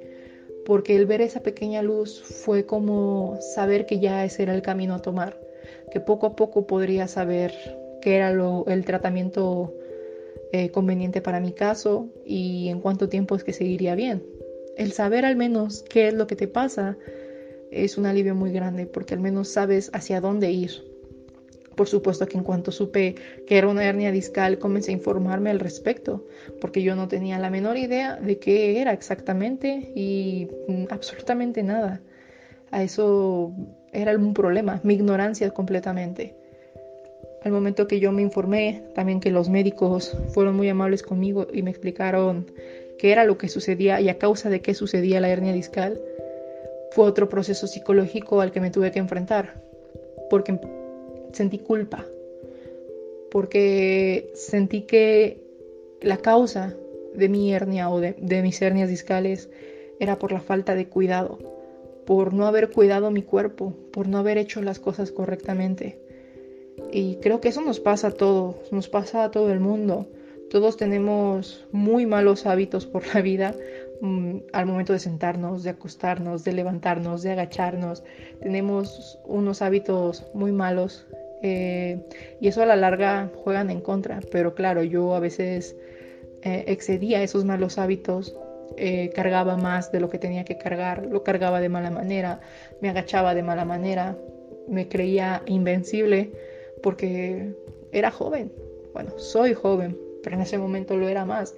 porque 0.66 0.96
el 0.96 1.06
ver 1.06 1.22
esa 1.22 1.42
pequeña 1.42 1.82
luz 1.82 2.22
fue 2.22 2.66
como 2.66 3.38
saber 3.42 3.86
que 3.86 4.00
ya 4.00 4.24
ese 4.26 4.44
era 4.44 4.54
el 4.54 4.62
camino 4.62 4.96
a 4.96 5.02
tomar, 5.02 5.40
que 5.92 6.00
poco 6.00 6.28
a 6.28 6.36
poco 6.36 6.68
podría 6.68 7.08
saber 7.08 7.54
qué 8.02 8.16
era 8.18 8.30
el 8.32 8.86
tratamiento 8.86 9.74
eh, 10.52 10.70
conveniente 10.70 11.22
para 11.22 11.40
mi 11.40 11.52
caso 11.52 12.10
y 12.26 12.70
en 12.70 12.80
cuánto 12.80 13.10
tiempo 13.10 13.36
es 13.36 13.44
que 13.44 13.54
seguiría 13.54 13.96
bien. 13.96 14.24
El 14.78 14.92
saber 14.92 15.26
al 15.26 15.36
menos 15.36 15.84
qué 15.90 16.08
es 16.08 16.14
lo 16.14 16.28
que 16.28 16.36
te 16.36 16.48
pasa 16.48 16.98
es 17.72 17.98
un 17.98 18.06
alivio 18.06 18.36
muy 18.36 18.52
grande 18.52 18.86
porque 18.86 19.14
al 19.14 19.20
menos 19.20 19.50
sabes 19.50 19.90
hacia 19.94 20.22
dónde 20.22 20.52
ir. 20.52 20.72
Por 21.76 21.88
supuesto 21.88 22.26
que 22.28 22.38
en 22.38 22.44
cuanto 22.44 22.72
supe 22.72 23.16
que 23.46 23.58
era 23.58 23.68
una 23.68 23.84
hernia 23.84 24.12
discal 24.12 24.58
comencé 24.58 24.92
a 24.92 24.96
informarme 24.96 25.52
al 25.52 25.60
respecto 25.60 26.26
porque 26.60 26.82
yo 26.82 26.96
no 26.96 27.08
tenía 27.08 27.38
la 27.38 27.52
menor 27.52 27.78
idea 27.78 28.16
de 28.16 28.40
qué 28.40 28.82
era 28.82 28.94
exactamente 28.94 29.92
y 29.96 30.48
mm, 30.68 30.86
absolutamente 30.90 31.62
nada. 31.62 32.02
A 32.72 32.84
eso 32.84 33.54
era 33.94 34.16
un 34.16 34.34
problema, 34.34 34.82
mi 34.84 34.96
ignorancia 34.96 35.52
completamente. 35.52 36.36
Al 37.48 37.54
momento 37.54 37.88
que 37.88 38.02
yo 38.02 38.12
me 38.12 38.22
informé, 38.22 38.84
también 38.94 39.22
que 39.22 39.32
los 39.32 39.48
médicos 39.48 40.18
fueron 40.34 40.58
muy 40.58 40.68
amables 40.68 41.02
conmigo 41.02 41.48
y 41.54 41.62
me 41.62 41.70
explicaron 41.70 42.52
qué 42.98 43.14
era 43.14 43.24
lo 43.24 43.38
que 43.38 43.48
sucedía 43.48 44.02
y 44.02 44.10
a 44.10 44.18
causa 44.18 44.50
de 44.50 44.60
qué 44.60 44.74
sucedía 44.74 45.22
la 45.22 45.30
hernia 45.30 45.54
discal, 45.54 45.98
fue 46.92 47.06
otro 47.06 47.30
proceso 47.30 47.66
psicológico 47.66 48.42
al 48.42 48.52
que 48.52 48.60
me 48.60 48.70
tuve 48.70 48.92
que 48.92 49.00
enfrentar, 49.00 49.64
porque 50.30 50.60
sentí 51.32 51.60
culpa, 51.60 52.06
porque 53.32 54.30
sentí 54.34 54.82
que 54.82 55.40
la 56.02 56.18
causa 56.18 56.76
de 57.16 57.30
mi 57.30 57.54
hernia 57.54 57.90
o 57.90 58.02
de, 58.02 58.14
de 58.20 58.42
mis 58.42 58.62
hernias 58.62 58.90
discales 58.90 59.50
era 60.02 60.20
por 60.20 60.34
la 60.34 60.42
falta 60.42 60.76
de 60.76 60.88
cuidado, 60.88 61.40
por 62.06 62.34
no 62.34 62.46
haber 62.46 62.72
cuidado 62.72 63.10
mi 63.10 63.22
cuerpo, 63.22 63.74
por 63.94 64.10
no 64.10 64.18
haber 64.18 64.38
hecho 64.38 64.62
las 64.62 64.80
cosas 64.80 65.14
correctamente. 65.14 66.07
Y 66.92 67.18
creo 67.18 67.42
que 67.42 67.50
eso 67.50 67.62
nos 67.62 67.80
pasa 67.80 68.08
a 68.08 68.12
todos, 68.12 68.72
nos 68.72 68.88
pasa 68.88 69.26
a 69.26 69.32
todo 69.32 69.52
el 69.52 69.60
mundo. 69.60 70.08
Todos 70.50 70.78
tenemos 70.78 71.66
muy 71.72 72.06
malos 72.06 72.46
hábitos 72.46 72.86
por 72.86 73.04
la 73.14 73.22
vida 73.22 73.54
mm, 74.02 74.38
al 74.54 74.66
momento 74.66 74.94
de 74.94 75.00
sentarnos, 75.00 75.64
de 75.64 75.72
acostarnos, 75.72 76.44
de 76.44 76.54
levantarnos, 76.54 77.22
de 77.22 77.32
agacharnos. 77.32 78.04
Tenemos 78.42 79.20
unos 79.26 79.62
hábitos 79.62 80.26
muy 80.34 80.52
malos 80.52 81.06
eh, 81.42 82.00
y 82.40 82.48
eso 82.48 82.62
a 82.62 82.66
la 82.66 82.78
larga 82.78 83.30
juegan 83.44 83.70
en 83.70 83.82
contra. 83.82 84.22
Pero 84.32 84.56
claro, 84.56 84.84
yo 84.84 85.16
a 85.16 85.20
veces 85.20 85.76
eh, 86.44 86.64
excedía 86.68 87.22
esos 87.22 87.44
malos 87.44 87.78
hábitos, 87.78 88.36
eh, 88.78 89.12
cargaba 89.14 89.58
más 89.58 89.92
de 89.92 90.00
lo 90.00 90.10
que 90.10 90.20
tenía 90.20 90.46
que 90.46 90.58
cargar, 90.58 91.06
lo 91.06 91.24
cargaba 91.24 91.60
de 91.60 91.68
mala 91.68 91.92
manera, 91.92 92.40
me 92.82 92.90
agachaba 92.90 93.34
de 93.34 93.44
mala 93.44 93.66
manera, 93.66 94.16
me 94.68 94.88
creía 94.88 95.42
invencible 95.46 96.32
porque 96.82 97.54
era 97.92 98.12
joven. 98.12 98.52
Bueno, 98.94 99.12
soy 99.18 99.54
joven, 99.54 99.98
pero 100.24 100.36
en 100.36 100.42
ese 100.42 100.58
momento 100.58 100.98
lo 100.98 101.08
era 101.08 101.26
más. 101.26 101.56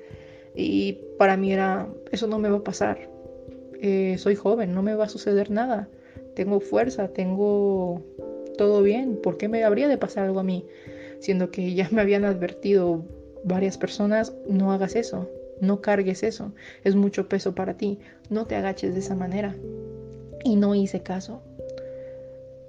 Y 0.56 1.00
para 1.18 1.38
mí 1.38 1.54
era, 1.54 1.88
eso 2.12 2.28
no 2.28 2.40
me 2.40 2.50
va 2.50 2.58
a 2.58 2.64
pasar. 2.64 3.10
Eh, 3.82 4.16
soy 4.18 4.36
joven, 4.36 4.74
no 4.74 4.82
me 4.82 4.96
va 4.96 5.06
a 5.06 5.10
suceder 5.10 5.52
nada. 5.52 5.88
Tengo 6.36 6.60
fuerza, 6.60 7.10
tengo 7.10 8.02
todo 8.58 8.82
bien. 8.82 9.18
¿Por 9.22 9.38
qué 9.38 9.48
me 9.48 9.64
habría 9.64 9.88
de 9.88 9.98
pasar 9.98 10.26
algo 10.26 10.40
a 10.40 10.44
mí? 10.44 10.66
Siendo 11.20 11.52
que 11.52 11.74
ya 11.74 11.88
me 11.92 12.02
habían 12.02 12.26
advertido 12.26 13.04
varias 13.44 13.78
personas, 13.78 14.34
no 14.48 14.72
hagas 14.72 14.96
eso, 14.96 15.30
no 15.62 15.82
cargues 15.82 16.24
eso, 16.24 16.52
es 16.84 16.96
mucho 16.96 17.30
peso 17.30 17.56
para 17.56 17.76
ti, 17.76 18.00
no 18.30 18.46
te 18.46 18.56
agaches 18.56 18.94
de 18.94 19.00
esa 19.00 19.16
manera. 19.16 19.56
Y 20.44 20.56
no 20.56 20.76
hice 20.76 21.02
caso. 21.02 21.42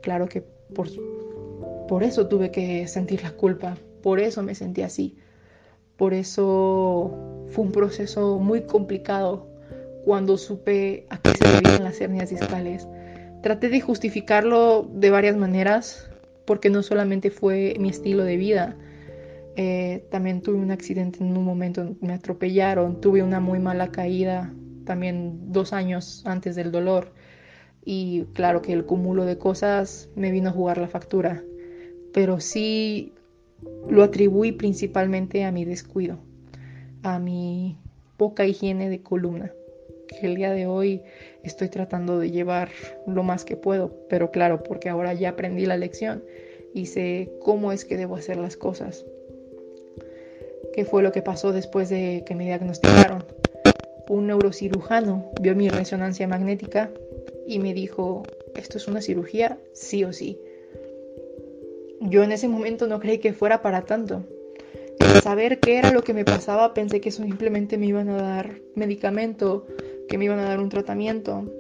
Claro 0.01 0.29
que 0.29 0.43
por, 0.75 0.89
por 1.91 2.05
eso 2.05 2.29
tuve 2.29 2.53
que 2.53 2.87
sentir 2.87 3.25
la 3.25 3.33
culpa, 3.33 3.77
por 4.01 4.21
eso 4.21 4.45
me 4.45 4.55
sentí 4.55 4.83
así. 4.83 5.17
Por 5.97 6.15
eso 6.15 7.11
fue 7.49 7.65
un 7.65 7.73
proceso 7.73 8.39
muy 8.39 8.61
complicado 8.63 9.49
cuando 10.05 10.39
supe 10.39 11.09
a 11.11 11.19
qué 11.21 11.31
se 11.31 11.49
debían 11.49 11.83
las 11.83 12.01
hernias 12.01 12.31
discales. 12.31 12.87
Traté 13.43 13.71
de 13.71 13.81
justificarlo 13.81 14.89
de 14.95 15.11
varias 15.11 15.37
maneras, 15.37 16.09
porque 16.47 16.71
no 16.71 16.85
solamente 16.85 17.33
fue 17.33 17.75
mi 17.81 17.89
estilo 17.89 18.23
de 18.23 18.37
vida, 18.37 18.77
eh, 19.57 20.07
también 20.13 20.43
tuve 20.43 20.59
un 20.59 20.71
accidente 20.71 21.25
en 21.25 21.37
un 21.37 21.45
momento, 21.45 21.97
me 22.01 22.13
atropellaron, 22.13 23.01
tuve 23.01 23.25
una 23.25 23.41
muy 23.41 23.59
mala 23.59 23.91
caída, 23.91 24.55
también 24.85 25.51
dos 25.51 25.73
años 25.73 26.23
antes 26.25 26.55
del 26.55 26.71
dolor. 26.71 27.13
Y 27.85 28.27
claro 28.33 28.63
que 28.63 28.75
el 28.75 28.85
cúmulo 28.85 29.25
de 29.25 29.39
cosas 29.39 30.09
me 30.15 30.31
vino 30.31 30.51
a 30.51 30.53
jugar 30.53 30.79
la 30.79 30.87
factura 30.87 31.43
pero 32.13 32.41
sí 32.41 33.13
lo 33.89 34.03
atribuí 34.03 34.53
principalmente 34.53 35.45
a 35.45 35.53
mi 35.53 35.65
descuido, 35.65 36.19
a 37.03 37.19
mi 37.19 37.79
poca 38.17 38.47
higiene 38.47 38.89
de 38.89 39.03
columna, 39.03 39.53
que 40.09 40.27
el 40.27 40.37
día 40.37 40.53
de 40.53 40.67
hoy 40.67 41.03
estoy 41.43 41.69
tratando 41.69 42.19
de 42.19 42.31
llevar 42.31 42.71
lo 43.07 43.23
más 43.23 43.45
que 43.45 43.57
puedo, 43.57 43.95
pero 44.09 44.31
claro, 44.31 44.63
porque 44.63 44.89
ahora 44.89 45.15
ya 45.15 45.31
aprendí 45.31 45.67
la 45.67 45.77
lección 45.77 46.25
y 46.75 46.87
sé 46.87 47.33
cómo 47.41 47.73
es 47.73 47.85
que 47.85 47.97
debo 47.97 48.17
hacer 48.17 48.37
las 48.37 48.57
cosas. 48.57 49.05
¿Qué 50.73 50.85
fue 50.85 51.03
lo 51.03 51.13
que 51.13 51.23
pasó 51.23 51.53
después 51.53 51.89
de 51.89 52.23
que 52.27 52.35
me 52.35 52.45
diagnosticaron? 52.45 53.25
Un 54.09 54.27
neurocirujano 54.27 55.31
vio 55.41 55.55
mi 55.55 55.69
resonancia 55.69 56.29
magnética 56.29 56.91
y 57.47 57.59
me 57.59 57.75
dijo, 57.75 58.23
esto 58.55 58.79
es 58.79 58.87
una 58.87 59.03
cirugía, 59.03 59.59
sí 59.73 60.05
o 60.05 60.13
sí 60.13 60.39
yo 62.01 62.23
en 62.25 62.33
ese 62.33 62.49
momento 62.49 62.87
no 62.87 62.99
creí 62.99 63.19
que 63.19 63.33
fuera 63.33 63.63
para 63.63 63.83
tanto. 63.83 64.25
Al 65.01 65.23
saber 65.23 65.61
qué 65.61 65.79
era 65.79 65.93
lo 65.93 66.03
que 66.03 66.15
me 66.15 66.25
pasaba, 66.25 66.75
pensé 66.75 67.01
que 67.01 67.11
simplemente 67.11 67.79
me 67.79 67.87
iban 67.87 68.09
a 68.09 68.17
dar 68.17 68.61
medicamento, 68.75 69.67
que 70.09 70.19
me 70.19 70.25
iban 70.25 70.39
a 70.39 70.45
dar 70.45 70.61
un 70.61 70.69
tratamiento, 70.69 71.55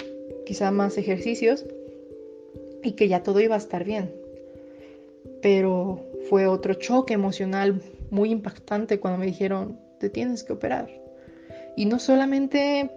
quizá 0.45 0.71
más 0.71 0.99
ejercicios 0.99 1.65
y 2.83 2.93
que 2.93 3.09
ya 3.09 3.23
todo 3.23 3.41
iba 3.41 3.55
a 3.55 3.59
estar 3.59 3.85
bien. 3.85 4.13
Pero 5.43 6.05
fue 6.29 6.47
otro 6.47 6.75
choque 6.75 7.15
emocional 7.15 7.81
muy 8.11 8.31
impactante 8.31 8.99
cuando 8.99 9.19
me 9.19 9.27
dijeron, 9.27 9.79
te 9.99 10.11
tienes 10.11 10.43
que 10.43 10.53
operar. 10.53 10.91
Y 11.77 11.87
no 11.87 11.99
solamente 11.99 12.91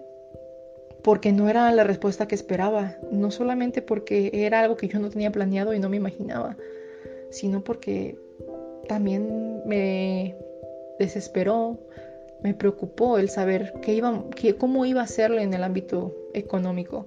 porque 1.02 1.32
no 1.32 1.48
era 1.48 1.70
la 1.72 1.84
respuesta 1.84 2.26
que 2.26 2.34
esperaba, 2.34 2.96
no 3.12 3.30
solamente 3.30 3.82
porque 3.82 4.30
era 4.32 4.60
algo 4.60 4.76
que 4.76 4.88
yo 4.88 4.98
no 4.98 5.10
tenía 5.10 5.30
planeado 5.30 5.74
y 5.74 5.78
no 5.78 5.90
me 5.90 5.98
imaginaba, 5.98 6.56
sino 7.34 7.64
porque 7.64 8.16
también 8.86 9.62
me 9.66 10.36
desesperó, 10.98 11.78
me 12.42 12.54
preocupó 12.54 13.18
el 13.18 13.28
saber 13.28 13.74
qué 13.82 13.94
iba, 13.94 14.24
cómo 14.58 14.86
iba 14.86 15.00
a 15.00 15.04
hacerle 15.04 15.42
en 15.42 15.52
el 15.52 15.64
ámbito 15.64 16.14
económico. 16.32 17.06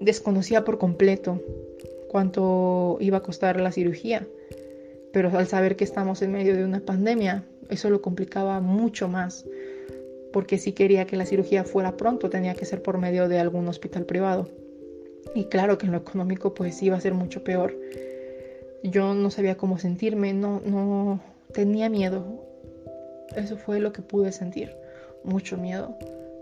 desconocía 0.00 0.64
por 0.64 0.78
completo 0.78 1.40
cuánto 2.08 2.98
iba 3.00 3.18
a 3.18 3.22
costar 3.22 3.58
la 3.58 3.72
cirugía, 3.72 4.26
pero 5.12 5.30
al 5.36 5.48
saber 5.48 5.74
que 5.74 5.84
estamos 5.84 6.22
en 6.22 6.32
medio 6.32 6.54
de 6.54 6.64
una 6.64 6.80
pandemia, 6.80 7.44
eso 7.70 7.90
lo 7.90 8.02
complicaba 8.02 8.60
mucho 8.60 9.08
más, 9.08 9.46
porque 10.32 10.58
si 10.58 10.72
quería 10.72 11.06
que 11.06 11.16
la 11.16 11.26
cirugía 11.26 11.64
fuera 11.64 11.96
pronto, 11.96 12.28
tenía 12.30 12.54
que 12.54 12.66
ser 12.66 12.82
por 12.82 12.98
medio 12.98 13.28
de 13.28 13.38
algún 13.38 13.66
hospital 13.66 14.04
privado. 14.04 14.48
Y 15.34 15.44
claro 15.44 15.78
que 15.78 15.86
en 15.86 15.92
lo 15.92 15.98
económico 15.98 16.54
pues 16.54 16.82
iba 16.82 16.96
a 16.96 17.00
ser 17.00 17.14
mucho 17.14 17.42
peor. 17.42 17.74
Yo 18.82 19.14
no 19.14 19.30
sabía 19.30 19.56
cómo 19.56 19.78
sentirme, 19.78 20.32
no, 20.32 20.60
no 20.64 21.20
tenía 21.52 21.88
miedo. 21.88 22.24
Eso 23.36 23.56
fue 23.56 23.80
lo 23.80 23.92
que 23.92 24.02
pude 24.02 24.32
sentir, 24.32 24.74
mucho 25.24 25.56
miedo, 25.56 25.96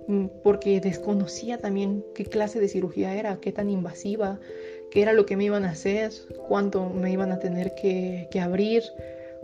mm, 0.07 0.27
porque 0.43 0.81
desconocía 0.81 1.59
también 1.59 2.05
qué 2.15 2.25
clase 2.25 2.61
de 2.61 2.69
cirugía 2.69 3.15
era, 3.15 3.41
qué 3.41 3.53
tan 3.53 3.71
invasiva, 3.71 4.39
qué 4.91 5.03
era 5.03 5.13
lo 5.13 5.27
que 5.27 5.37
me 5.37 5.45
iban 5.45 5.65
a 5.65 5.71
hacer, 5.71 6.13
cuánto 6.49 6.89
me 6.91 7.11
iban 7.11 7.33
a 7.33 7.39
tener 7.39 7.75
que, 7.75 8.29
que 8.31 8.41
abrir, 8.41 8.85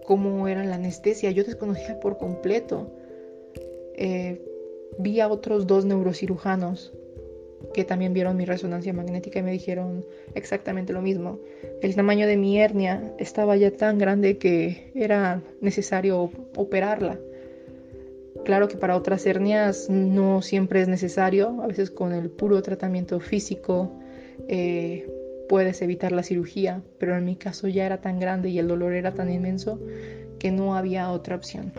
cómo 0.07 0.46
era 0.46 0.64
la 0.64 0.76
anestesia. 0.76 1.31
Yo 1.31 1.44
desconocía 1.44 1.98
por 2.00 2.18
completo. 2.18 2.90
Eh, 3.94 4.40
vi 4.98 5.20
a 5.20 5.28
otros 5.28 5.66
dos 5.66 5.85
neurocirujanos 5.85 6.92
que 7.75 7.85
también 7.85 8.12
vieron 8.12 8.37
mi 8.37 8.44
resonancia 8.44 8.92
magnética 8.92 9.38
y 9.38 9.42
me 9.42 9.53
dijeron 9.53 10.05
exactamente 10.35 10.92
lo 10.92 11.03
mismo. 11.03 11.38
El 11.81 11.94
tamaño 11.94 12.27
de 12.27 12.37
mi 12.37 12.59
hernia 12.59 13.14
estaba 13.18 13.57
ya 13.57 13.70
tan 13.70 13.98
grande 13.98 14.38
que 14.38 14.90
era 14.94 15.42
necesario 15.61 16.31
operarla. 16.57 17.18
Claro 18.44 18.68
que 18.68 18.77
para 18.77 18.96
otras 18.96 19.25
hernias 19.27 19.88
no 19.88 20.42
siempre 20.42 20.83
es 20.83 20.88
necesario, 20.88 21.62
a 21.62 21.66
veces 21.66 21.90
con 21.90 22.12
el 22.12 22.29
puro 22.31 22.61
tratamiento 22.62 23.20
físico 23.20 23.92
eh, 24.48 25.09
puedes 25.48 25.81
evitar 25.83 26.12
la 26.12 26.22
cirugía, 26.22 26.83
pero 26.98 27.16
en 27.16 27.25
mi 27.25 27.37
caso 27.37 27.68
ya 27.68 27.87
era 27.87 28.01
tan 28.01 28.18
grande 28.18 28.48
y 28.48 28.59
el 28.59 28.68
dolor 28.68 28.94
era 28.94 29.12
tan 29.12 29.31
inmenso 29.31 29.79
que 30.38 30.51
no 30.51 30.75
había 30.75 31.11
otra 31.11 31.37
opción. 31.37 31.72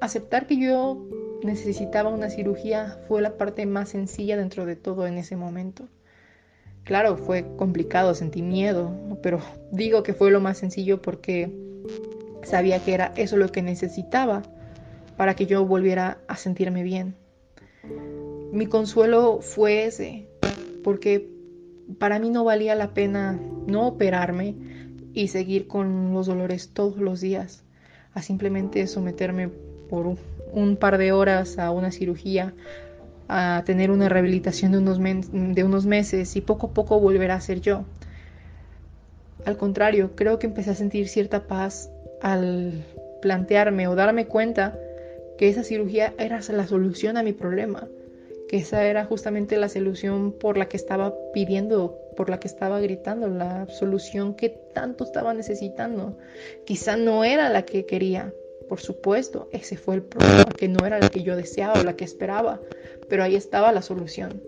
Aceptar 0.00 0.46
que 0.46 0.58
yo 0.58 1.06
necesitaba 1.42 2.10
una 2.10 2.30
cirugía 2.30 2.98
fue 3.08 3.22
la 3.22 3.36
parte 3.36 3.66
más 3.66 3.90
sencilla 3.90 4.36
dentro 4.36 4.66
de 4.66 4.76
todo 4.76 5.06
en 5.06 5.18
ese 5.18 5.36
momento. 5.36 5.88
Claro, 6.84 7.16
fue 7.16 7.44
complicado, 7.56 8.14
sentí 8.14 8.42
miedo, 8.42 8.92
pero 9.22 9.40
digo 9.70 10.02
que 10.02 10.14
fue 10.14 10.30
lo 10.30 10.40
más 10.40 10.58
sencillo 10.58 11.02
porque 11.02 11.50
sabía 12.42 12.78
que 12.82 12.94
era 12.94 13.12
eso 13.16 13.36
lo 13.36 13.52
que 13.52 13.62
necesitaba 13.62 14.42
para 15.16 15.34
que 15.34 15.46
yo 15.46 15.64
volviera 15.66 16.18
a 16.28 16.36
sentirme 16.36 16.82
bien. 16.82 17.14
Mi 18.52 18.66
consuelo 18.66 19.40
fue 19.40 19.84
ese, 19.84 20.26
porque 20.82 21.28
para 21.98 22.18
mí 22.18 22.30
no 22.30 22.44
valía 22.44 22.74
la 22.74 22.94
pena 22.94 23.38
no 23.66 23.86
operarme 23.86 24.54
y 25.12 25.28
seguir 25.28 25.66
con 25.66 26.12
los 26.14 26.26
dolores 26.26 26.70
todos 26.72 26.96
los 26.96 27.20
días, 27.20 27.62
a 28.14 28.22
simplemente 28.22 28.86
someterme 28.86 29.50
por 29.88 30.16
un 30.52 30.76
par 30.76 30.98
de 30.98 31.12
horas 31.12 31.58
a 31.58 31.70
una 31.70 31.90
cirugía, 31.90 32.54
a 33.28 33.62
tener 33.64 33.90
una 33.90 34.08
rehabilitación 34.08 34.72
de 34.72 34.78
unos, 34.78 34.98
de 34.98 35.64
unos 35.64 35.86
meses 35.86 36.34
y 36.36 36.40
poco 36.40 36.68
a 36.68 36.74
poco 36.74 36.98
volver 36.98 37.30
a 37.30 37.40
ser 37.40 37.60
yo. 37.60 37.84
Al 39.44 39.56
contrario, 39.56 40.16
creo 40.16 40.38
que 40.38 40.46
empecé 40.46 40.70
a 40.70 40.74
sentir 40.74 41.08
cierta 41.08 41.46
paz 41.46 41.90
al 42.20 42.84
plantearme 43.22 43.88
o 43.88 43.94
darme 43.94 44.26
cuenta 44.26 44.78
que 45.38 45.48
esa 45.48 45.64
cirugía 45.64 46.12
era 46.18 46.40
la 46.52 46.66
solución 46.66 47.16
a 47.16 47.22
mi 47.22 47.32
problema, 47.32 47.88
que 48.48 48.58
esa 48.58 48.84
era 48.84 49.04
justamente 49.04 49.56
la 49.56 49.68
solución 49.68 50.32
por 50.32 50.58
la 50.58 50.68
que 50.68 50.76
estaba 50.76 51.14
pidiendo, 51.32 51.98
por 52.16 52.28
la 52.28 52.40
que 52.40 52.48
estaba 52.48 52.80
gritando, 52.80 53.28
la 53.28 53.66
solución 53.68 54.34
que 54.34 54.50
tanto 54.74 55.04
estaba 55.04 55.32
necesitando. 55.32 56.18
Quizá 56.66 56.96
no 56.96 57.24
era 57.24 57.48
la 57.48 57.62
que 57.62 57.86
quería, 57.86 58.34
por 58.70 58.80
supuesto, 58.80 59.48
ese 59.50 59.76
fue 59.76 59.96
el 59.96 60.02
problema, 60.02 60.44
que 60.44 60.68
no 60.68 60.86
era 60.86 61.00
la 61.00 61.08
que 61.08 61.24
yo 61.24 61.34
deseaba 61.34 61.80
o 61.80 61.82
la 61.82 61.96
que 61.96 62.04
esperaba, 62.04 62.60
pero 63.08 63.24
ahí 63.24 63.34
estaba 63.34 63.72
la 63.72 63.82
solución. 63.82 64.40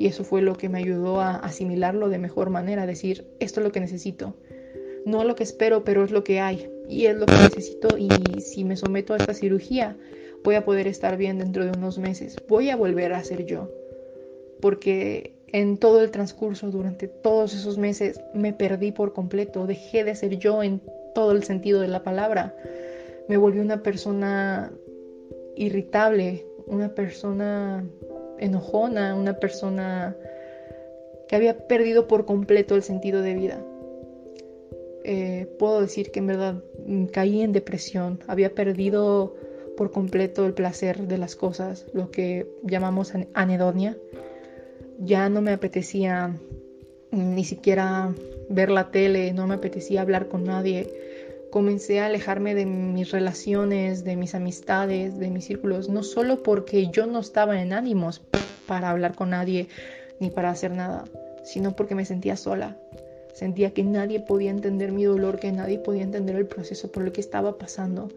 Y 0.00 0.08
eso 0.08 0.24
fue 0.24 0.42
lo 0.42 0.56
que 0.56 0.68
me 0.68 0.78
ayudó 0.78 1.20
a 1.20 1.36
asimilarlo 1.36 2.08
de 2.08 2.18
mejor 2.18 2.50
manera, 2.50 2.86
decir, 2.86 3.24
esto 3.38 3.60
es 3.60 3.64
lo 3.64 3.70
que 3.70 3.78
necesito. 3.78 4.34
No 5.06 5.22
lo 5.22 5.36
que 5.36 5.44
espero, 5.44 5.84
pero 5.84 6.02
es 6.02 6.10
lo 6.10 6.24
que 6.24 6.40
hay. 6.40 6.68
Y 6.88 7.06
es 7.06 7.14
lo 7.14 7.26
que 7.26 7.34
necesito 7.34 7.96
y 7.96 8.10
si 8.40 8.64
me 8.64 8.76
someto 8.76 9.14
a 9.14 9.18
esta 9.18 9.32
cirugía, 9.32 9.96
voy 10.42 10.56
a 10.56 10.64
poder 10.64 10.88
estar 10.88 11.16
bien 11.16 11.38
dentro 11.38 11.64
de 11.64 11.70
unos 11.70 11.98
meses. 11.98 12.34
Voy 12.48 12.68
a 12.70 12.74
volver 12.74 13.12
a 13.12 13.22
ser 13.22 13.46
yo. 13.46 13.70
Porque 14.60 15.34
en 15.52 15.78
todo 15.78 16.02
el 16.02 16.10
transcurso, 16.10 16.68
durante 16.72 17.06
todos 17.06 17.54
esos 17.54 17.78
meses, 17.78 18.20
me 18.34 18.52
perdí 18.52 18.90
por 18.90 19.12
completo. 19.12 19.68
Dejé 19.68 20.02
de 20.02 20.16
ser 20.16 20.36
yo 20.38 20.64
en 20.64 20.80
todo 21.14 21.30
el 21.30 21.44
sentido 21.44 21.80
de 21.80 21.86
la 21.86 22.02
palabra 22.02 22.56
me 23.28 23.36
volví 23.36 23.58
una 23.58 23.82
persona 23.82 24.72
irritable, 25.56 26.46
una 26.66 26.94
persona 26.94 27.84
enojona, 28.38 29.14
una 29.14 29.34
persona 29.34 30.16
que 31.28 31.36
había 31.36 31.66
perdido 31.66 32.08
por 32.08 32.24
completo 32.24 32.74
el 32.74 32.82
sentido 32.82 33.22
de 33.22 33.34
vida. 33.34 33.64
Eh, 35.04 35.48
puedo 35.58 35.80
decir 35.80 36.10
que 36.10 36.20
en 36.20 36.26
verdad 36.26 36.62
caí 37.12 37.42
en 37.42 37.52
depresión, 37.52 38.20
había 38.26 38.54
perdido 38.54 39.34
por 39.76 39.90
completo 39.90 40.46
el 40.46 40.54
placer 40.54 41.08
de 41.08 41.18
las 41.18 41.34
cosas, 41.34 41.86
lo 41.92 42.10
que 42.10 42.46
llamamos 42.62 43.12
anedonia. 43.34 43.96
Ya 44.98 45.28
no 45.28 45.40
me 45.40 45.52
apetecía 45.52 46.36
ni 47.10 47.44
siquiera 47.44 48.14
ver 48.48 48.70
la 48.70 48.90
tele, 48.90 49.32
no 49.32 49.46
me 49.46 49.54
apetecía 49.54 50.02
hablar 50.02 50.28
con 50.28 50.44
nadie, 50.44 50.88
comencé 51.52 52.00
a 52.00 52.06
alejarme 52.06 52.54
de 52.54 52.64
mis 52.64 53.10
relaciones, 53.10 54.04
de 54.04 54.16
mis 54.16 54.34
amistades, 54.34 55.18
de 55.18 55.28
mis 55.28 55.44
círculos, 55.44 55.90
no 55.90 56.02
solo 56.02 56.42
porque 56.42 56.88
yo 56.88 57.06
no 57.06 57.20
estaba 57.20 57.60
en 57.60 57.74
ánimos 57.74 58.22
para 58.66 58.88
hablar 58.88 59.14
con 59.14 59.30
nadie 59.30 59.68
ni 60.18 60.30
para 60.30 60.48
hacer 60.48 60.70
nada, 60.70 61.04
sino 61.44 61.76
porque 61.76 61.94
me 61.94 62.06
sentía 62.06 62.36
sola. 62.36 62.78
Sentía 63.34 63.72
que 63.72 63.84
nadie 63.84 64.18
podía 64.18 64.50
entender 64.50 64.92
mi 64.92 65.04
dolor, 65.04 65.38
que 65.38 65.52
nadie 65.52 65.78
podía 65.78 66.04
entender 66.04 66.36
el 66.36 66.46
proceso 66.46 66.90
por 66.90 67.02
el 67.02 67.12
que 67.12 67.20
estaba 67.20 67.58
pasando 67.58 68.08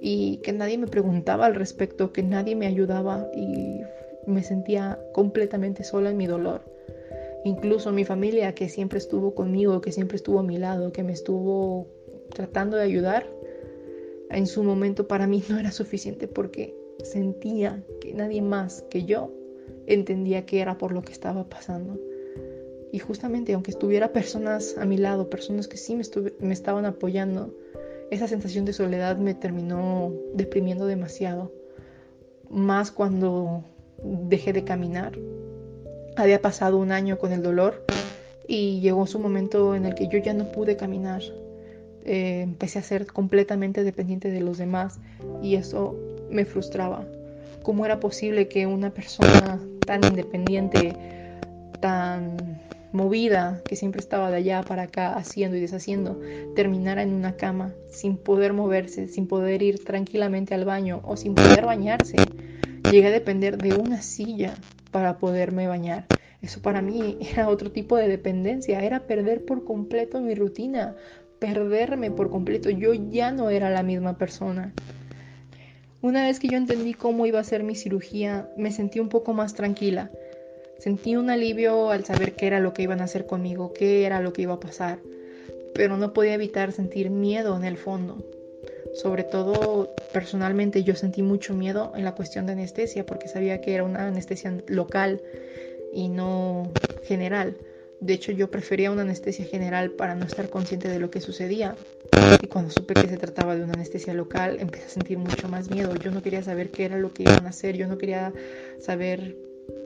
y 0.00 0.38
que 0.38 0.52
nadie 0.52 0.76
me 0.76 0.88
preguntaba 0.88 1.46
al 1.46 1.54
respecto, 1.54 2.12
que 2.12 2.24
nadie 2.24 2.56
me 2.56 2.66
ayudaba 2.66 3.28
y 3.36 3.82
me 4.26 4.42
sentía 4.42 4.98
completamente 5.12 5.84
sola 5.84 6.10
en 6.10 6.16
mi 6.16 6.26
dolor. 6.26 6.62
Incluso 7.44 7.92
mi 7.92 8.04
familia 8.04 8.52
que 8.52 8.68
siempre 8.68 8.98
estuvo 8.98 9.32
conmigo, 9.36 9.80
que 9.80 9.92
siempre 9.92 10.16
estuvo 10.16 10.40
a 10.40 10.42
mi 10.42 10.58
lado, 10.58 10.90
que 10.90 11.04
me 11.04 11.12
estuvo 11.12 11.86
tratando 12.30 12.76
de 12.76 12.84
ayudar, 12.84 13.26
en 14.30 14.46
su 14.46 14.62
momento 14.64 15.06
para 15.06 15.26
mí 15.26 15.42
no 15.48 15.58
era 15.58 15.70
suficiente 15.70 16.28
porque 16.28 16.74
sentía 17.02 17.84
que 18.00 18.14
nadie 18.14 18.42
más 18.42 18.82
que 18.90 19.04
yo 19.04 19.32
entendía 19.86 20.46
que 20.46 20.60
era 20.60 20.78
por 20.78 20.92
lo 20.92 21.02
que 21.02 21.12
estaba 21.12 21.48
pasando. 21.48 21.98
Y 22.92 23.00
justamente 23.00 23.52
aunque 23.52 23.72
estuviera 23.72 24.12
personas 24.12 24.76
a 24.78 24.84
mi 24.84 24.96
lado, 24.96 25.28
personas 25.28 25.66
que 25.66 25.76
sí 25.76 25.96
me, 25.96 26.04
me 26.38 26.54
estaban 26.54 26.84
apoyando, 26.84 27.52
esa 28.10 28.28
sensación 28.28 28.64
de 28.64 28.72
soledad 28.72 29.16
me 29.16 29.34
terminó 29.34 30.12
deprimiendo 30.34 30.86
demasiado. 30.86 31.52
Más 32.48 32.92
cuando 32.92 33.64
dejé 34.02 34.52
de 34.52 34.64
caminar. 34.64 35.18
Había 36.16 36.40
pasado 36.40 36.78
un 36.78 36.92
año 36.92 37.18
con 37.18 37.32
el 37.32 37.42
dolor 37.42 37.84
y 38.46 38.80
llegó 38.80 39.06
su 39.06 39.18
momento 39.18 39.74
en 39.74 39.86
el 39.86 39.94
que 39.94 40.08
yo 40.08 40.18
ya 40.18 40.34
no 40.34 40.52
pude 40.52 40.76
caminar. 40.76 41.22
Eh, 42.04 42.42
empecé 42.42 42.78
a 42.78 42.82
ser 42.82 43.06
completamente 43.06 43.82
dependiente 43.82 44.30
de 44.30 44.40
los 44.40 44.58
demás 44.58 45.00
y 45.42 45.56
eso 45.56 45.96
me 46.30 46.44
frustraba. 46.44 47.06
¿Cómo 47.62 47.86
era 47.86 47.98
posible 47.98 48.48
que 48.48 48.66
una 48.66 48.90
persona 48.90 49.58
tan 49.86 50.04
independiente, 50.04 50.96
tan 51.80 52.60
movida, 52.92 53.62
que 53.66 53.74
siempre 53.74 54.00
estaba 54.00 54.30
de 54.30 54.36
allá 54.36 54.66
para 54.66 54.82
acá 54.82 55.14
haciendo 55.14 55.56
y 55.56 55.60
deshaciendo, 55.60 56.20
terminara 56.54 57.02
en 57.02 57.12
una 57.12 57.36
cama 57.36 57.72
sin 57.88 58.18
poder 58.18 58.52
moverse, 58.52 59.08
sin 59.08 59.26
poder 59.26 59.62
ir 59.62 59.82
tranquilamente 59.82 60.54
al 60.54 60.64
baño 60.64 61.00
o 61.04 61.16
sin 61.16 61.36
poder 61.36 61.64
bañarse? 61.64 62.28
Llegué 62.86 63.08
a 63.08 63.12
depender 63.12 63.58
de 63.58 63.74
una 63.74 64.02
silla 64.02 64.54
para 64.90 65.18
poderme 65.18 65.66
bañar. 65.66 66.08
Eso 66.42 66.60
para 66.60 66.82
mí 66.82 67.16
era 67.32 67.48
otro 67.48 67.72
tipo 67.72 67.96
de 67.96 68.08
dependencia, 68.08 68.82
era 68.82 69.06
perder 69.06 69.44
por 69.44 69.64
completo 69.64 70.20
mi 70.20 70.34
rutina, 70.34 70.94
perderme 71.44 72.10
por 72.10 72.30
completo. 72.30 72.70
Yo 72.70 72.94
ya 72.94 73.30
no 73.30 73.50
era 73.50 73.68
la 73.68 73.82
misma 73.82 74.16
persona. 74.16 74.72
Una 76.00 76.24
vez 76.24 76.38
que 76.38 76.48
yo 76.48 76.56
entendí 76.56 76.94
cómo 76.94 77.26
iba 77.26 77.38
a 77.38 77.44
ser 77.44 77.62
mi 77.62 77.74
cirugía, 77.74 78.48
me 78.56 78.72
sentí 78.72 78.98
un 78.98 79.10
poco 79.10 79.34
más 79.34 79.52
tranquila. 79.52 80.10
Sentí 80.78 81.16
un 81.16 81.28
alivio 81.28 81.90
al 81.90 82.06
saber 82.06 82.34
qué 82.34 82.46
era 82.46 82.60
lo 82.60 82.72
que 82.72 82.82
iban 82.82 83.02
a 83.02 83.04
hacer 83.04 83.26
conmigo, 83.26 83.74
qué 83.74 84.06
era 84.06 84.22
lo 84.22 84.32
que 84.32 84.42
iba 84.42 84.54
a 84.54 84.60
pasar, 84.60 84.98
pero 85.74 85.98
no 85.98 86.14
podía 86.14 86.34
evitar 86.34 86.72
sentir 86.72 87.10
miedo 87.10 87.54
en 87.56 87.64
el 87.64 87.76
fondo. 87.76 88.24
Sobre 88.94 89.22
todo, 89.24 89.94
personalmente 90.12 90.82
yo 90.82 90.94
sentí 90.94 91.22
mucho 91.22 91.52
miedo 91.52 91.92
en 91.94 92.04
la 92.04 92.14
cuestión 92.14 92.46
de 92.46 92.52
anestesia 92.52 93.04
porque 93.04 93.28
sabía 93.28 93.60
que 93.60 93.74
era 93.74 93.84
una 93.84 94.06
anestesia 94.06 94.54
local 94.66 95.20
y 95.92 96.08
no 96.08 96.70
general. 97.02 97.56
De 98.04 98.12
hecho, 98.12 98.32
yo 98.32 98.50
prefería 98.50 98.90
una 98.90 99.00
anestesia 99.00 99.46
general 99.46 99.92
para 99.92 100.14
no 100.14 100.26
estar 100.26 100.50
consciente 100.50 100.88
de 100.88 100.98
lo 100.98 101.10
que 101.10 101.22
sucedía. 101.22 101.74
Y 102.42 102.48
cuando 102.48 102.70
supe 102.70 102.92
que 102.92 103.08
se 103.08 103.16
trataba 103.16 103.56
de 103.56 103.64
una 103.64 103.72
anestesia 103.72 104.12
local, 104.12 104.58
empecé 104.60 104.84
a 104.84 104.88
sentir 104.90 105.16
mucho 105.16 105.48
más 105.48 105.70
miedo. 105.70 105.94
Yo 105.96 106.10
no 106.10 106.22
quería 106.22 106.42
saber 106.42 106.68
qué 106.68 106.84
era 106.84 106.98
lo 106.98 107.14
que 107.14 107.22
iban 107.22 107.46
a 107.46 107.48
hacer, 107.48 107.78
yo 107.78 107.88
no 107.88 107.96
quería 107.96 108.30
saber 108.78 109.34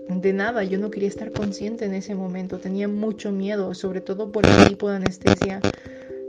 de 0.09 0.33
nada, 0.33 0.65
yo 0.65 0.79
no 0.81 0.91
quería 0.91 1.09
estar 1.09 1.31
consciente 1.31 1.85
en 1.85 1.95
ese 1.95 2.17
momento. 2.17 2.59
Tenía 2.59 2.89
mucho 2.89 3.31
miedo, 3.31 3.73
sobre 3.73 4.01
todo 4.01 4.33
por 4.33 4.45
el 4.47 4.67
tipo 4.67 4.91
de 4.91 4.97
anestesia. 4.97 5.61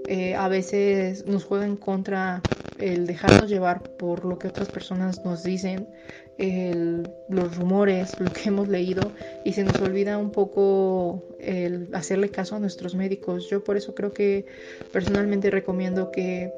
Eh, 0.08 0.36
a 0.36 0.48
veces 0.48 1.26
nos 1.26 1.44
juega 1.44 1.66
en 1.66 1.76
contra 1.76 2.44
el 2.78 3.08
dejarnos 3.08 3.50
llevar 3.50 3.82
por 3.98 4.26
lo 4.26 4.38
que 4.38 4.48
otras 4.48 4.70
personas 4.70 5.26
nos 5.26 5.42
dicen, 5.42 5.88
los 6.40 7.58
rumores, 7.58 8.18
lo 8.20 8.32
que 8.32 8.48
hemos 8.48 8.70
leído 8.70 9.12
y 9.44 9.54
se 9.54 9.64
nos 9.64 9.80
olvida 9.82 10.18
un 10.18 10.32
poco 10.32 11.22
el 11.40 11.90
hacerle 11.94 12.30
caso 12.30 12.56
a 12.56 12.60
nuestros 12.60 12.96
médicos. 12.96 13.50
Yo 13.50 13.64
por 13.64 13.76
eso 13.76 13.94
creo 13.94 14.14
que 14.14 14.46
personalmente 14.94 15.52
recomiendo 15.52 16.12
que 16.12 16.52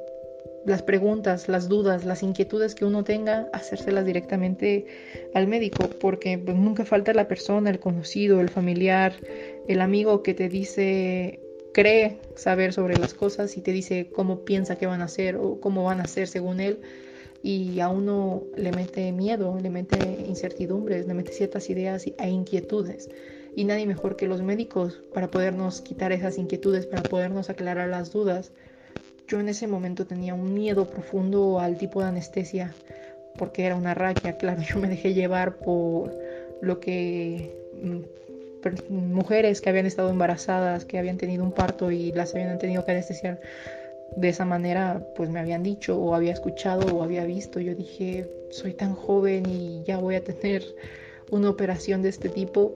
las 0.65 0.83
preguntas, 0.83 1.49
las 1.49 1.67
dudas, 1.67 2.05
las 2.05 2.21
inquietudes 2.21 2.75
que 2.75 2.85
uno 2.85 3.03
tenga, 3.03 3.47
hacérselas 3.53 4.05
directamente 4.05 4.85
al 5.33 5.47
médico, 5.47 5.89
porque 5.99 6.37
pues, 6.37 6.55
nunca 6.55 6.85
falta 6.85 7.13
la 7.13 7.27
persona, 7.27 7.71
el 7.71 7.79
conocido, 7.79 8.39
el 8.39 8.49
familiar, 8.49 9.13
el 9.67 9.81
amigo 9.81 10.21
que 10.21 10.35
te 10.35 10.49
dice, 10.49 11.39
cree 11.73 12.19
saber 12.35 12.73
sobre 12.73 12.97
las 12.97 13.15
cosas 13.15 13.57
y 13.57 13.61
te 13.61 13.71
dice 13.71 14.09
cómo 14.13 14.45
piensa 14.45 14.75
que 14.75 14.85
van 14.85 15.01
a 15.01 15.05
hacer 15.05 15.37
o 15.37 15.59
cómo 15.59 15.83
van 15.83 16.01
a 16.01 16.05
ser 16.05 16.27
según 16.27 16.59
él 16.59 16.79
y 17.43 17.79
a 17.79 17.89
uno 17.89 18.43
le 18.55 18.71
mete 18.71 19.11
miedo, 19.11 19.57
le 19.59 19.69
mete 19.69 20.23
incertidumbres, 20.27 21.07
le 21.07 21.13
mete 21.13 21.31
ciertas 21.31 21.69
ideas 21.69 22.05
e 22.05 22.29
inquietudes. 22.29 23.09
Y 23.55 23.65
nadie 23.65 23.85
mejor 23.85 24.15
que 24.15 24.27
los 24.27 24.41
médicos 24.41 25.01
para 25.13 25.29
podernos 25.31 25.81
quitar 25.81 26.11
esas 26.11 26.37
inquietudes, 26.37 26.85
para 26.85 27.07
podernos 27.07 27.49
aclarar 27.49 27.89
las 27.89 28.11
dudas. 28.11 28.51
Yo 29.27 29.39
en 29.39 29.49
ese 29.49 29.67
momento 29.67 30.05
tenía 30.05 30.33
un 30.33 30.53
miedo 30.53 30.89
profundo 30.89 31.59
al 31.59 31.77
tipo 31.77 32.01
de 32.01 32.07
anestesia, 32.07 32.75
porque 33.37 33.65
era 33.65 33.75
una 33.75 33.93
raquia, 33.93 34.37
claro, 34.37 34.61
yo 34.73 34.79
me 34.79 34.87
dejé 34.87 35.13
llevar 35.13 35.57
por 35.57 36.15
lo 36.61 36.79
que 36.79 37.55
mm, 37.81 38.93
mujeres 38.93 39.61
que 39.61 39.69
habían 39.69 39.87
estado 39.87 40.11
embarazadas, 40.11 40.85
que 40.85 40.99
habían 40.99 41.17
tenido 41.17 41.43
un 41.43 41.51
parto 41.51 41.91
y 41.91 42.11
las 42.11 42.35
habían 42.35 42.59
tenido 42.59 42.85
que 42.85 42.91
anestesiar 42.91 43.39
de 44.15 44.29
esa 44.29 44.45
manera 44.45 45.05
pues 45.15 45.29
me 45.29 45.39
habían 45.39 45.63
dicho 45.63 45.97
o 45.97 46.15
había 46.15 46.33
escuchado 46.33 46.95
o 46.95 47.03
había 47.03 47.25
visto. 47.25 47.59
Yo 47.59 47.75
dije, 47.75 48.29
soy 48.49 48.73
tan 48.73 48.93
joven 48.93 49.45
y 49.49 49.83
ya 49.85 49.97
voy 49.97 50.15
a 50.15 50.23
tener 50.23 50.63
una 51.29 51.49
operación 51.49 52.01
de 52.01 52.09
este 52.09 52.29
tipo. 52.29 52.73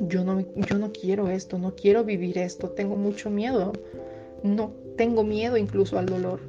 Yo 0.00 0.24
no, 0.24 0.44
yo 0.54 0.78
no 0.78 0.92
quiero 0.92 1.28
esto, 1.28 1.58
no 1.58 1.74
quiero 1.74 2.04
vivir 2.04 2.38
esto, 2.38 2.68
tengo 2.70 2.96
mucho 2.96 3.30
miedo. 3.30 3.72
No 4.42 4.72
tengo 4.96 5.22
miedo 5.22 5.56
incluso 5.56 5.98
al 5.98 6.06
dolor. 6.06 6.40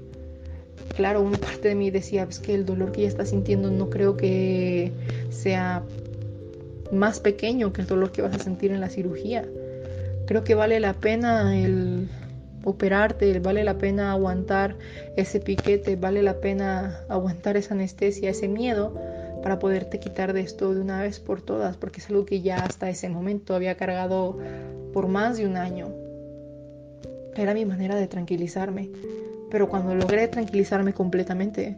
Claro, 0.96 1.22
una 1.22 1.38
parte 1.38 1.70
de 1.70 1.76
mí 1.76 1.90
decía, 1.90 2.28
es 2.30 2.40
que 2.40 2.54
el 2.54 2.66
dolor 2.66 2.92
que 2.92 3.02
ella 3.02 3.10
está 3.10 3.26
sintiendo 3.26 3.72
no 3.72 3.90
creo 3.90 4.18
que 4.18 4.92
sea 5.30 5.84
más 6.92 7.20
pequeño 7.20 7.72
que 7.72 7.82
el 7.82 7.88
dolor 7.88 8.12
que 8.12 8.22
vas 8.22 8.36
a 8.36 8.40
sentir 8.40 8.72
en 8.72 8.82
la 8.82 8.90
cirugía. 8.90 9.46
Creo 10.28 10.44
que 10.44 10.56
vale 10.56 10.80
la 10.80 10.94
pena 10.94 11.58
el 11.58 12.10
operarte, 12.64 13.40
vale 13.40 13.64
la 13.64 13.78
pena 13.78 14.12
aguantar 14.12 14.78
ese 15.16 15.40
piquete, 15.40 15.96
vale 15.96 16.22
la 16.22 16.40
pena 16.40 17.02
aguantar 17.10 17.58
esa 17.58 17.74
anestesia, 17.74 18.30
ese 18.30 18.48
miedo 18.48 18.94
para 19.42 19.60
poderte 19.60 20.00
quitar 20.00 20.34
de 20.34 20.42
esto 20.42 20.74
de 20.74 20.82
una 20.82 21.02
vez 21.02 21.20
por 21.20 21.42
todas, 21.42 21.78
porque 21.78 22.00
es 22.00 22.10
algo 22.10 22.26
que 22.26 22.42
ya 22.42 22.64
hasta 22.64 22.90
ese 22.90 23.10
momento 23.10 23.56
había 23.56 23.76
cargado 23.76 24.38
por 24.94 25.08
más 25.08 25.38
de 25.38 25.48
un 25.48 25.58
año. 25.58 25.90
Era 27.36 27.54
mi 27.54 27.66
manera 27.66 27.96
de 27.96 28.08
tranquilizarme, 28.08 28.90
pero 29.50 29.68
cuando 29.68 29.96
logré 29.96 30.28
tranquilizarme 30.28 30.94
completamente, 30.94 31.78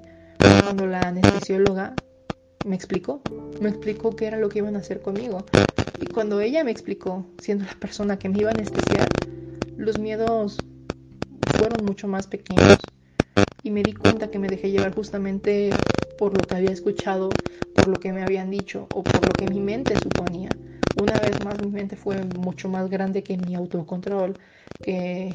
cuando 0.63 0.87
la 0.87 1.07
anestesióloga 1.07 1.95
me 2.65 2.75
explicó, 2.75 3.21
me 3.61 3.69
explicó 3.69 4.15
qué 4.15 4.27
era 4.27 4.37
lo 4.37 4.49
que 4.49 4.59
iban 4.59 4.75
a 4.75 4.79
hacer 4.79 5.01
conmigo. 5.01 5.45
Y 6.01 6.07
cuando 6.07 6.41
ella 6.41 6.63
me 6.63 6.71
explicó, 6.71 7.25
siendo 7.37 7.65
la 7.65 7.75
persona 7.79 8.17
que 8.17 8.29
me 8.29 8.39
iba 8.39 8.49
a 8.49 8.53
anestesiar, 8.53 9.07
los 9.77 9.99
miedos 9.99 10.57
fueron 11.57 11.85
mucho 11.85 12.07
más 12.07 12.27
pequeños 12.27 12.77
y 13.63 13.71
me 13.71 13.83
di 13.83 13.93
cuenta 13.93 14.29
que 14.29 14.39
me 14.39 14.49
dejé 14.49 14.71
llevar 14.71 14.93
justamente 14.93 15.71
por 16.17 16.33
lo 16.33 16.45
que 16.45 16.55
había 16.55 16.71
escuchado, 16.71 17.29
por 17.75 17.87
lo 17.87 17.99
que 17.99 18.13
me 18.13 18.23
habían 18.23 18.51
dicho 18.51 18.87
o 18.91 19.03
por 19.03 19.25
lo 19.25 19.33
que 19.33 19.47
mi 19.47 19.59
mente 19.59 19.97
suponía. 19.97 20.49
Una 21.01 21.19
vez 21.19 21.43
más 21.43 21.59
mi 21.61 21.69
mente 21.69 21.95
fue 21.95 22.23
mucho 22.37 22.69
más 22.69 22.89
grande 22.89 23.23
que 23.23 23.37
mi 23.37 23.55
autocontrol, 23.55 24.37
que 24.81 25.33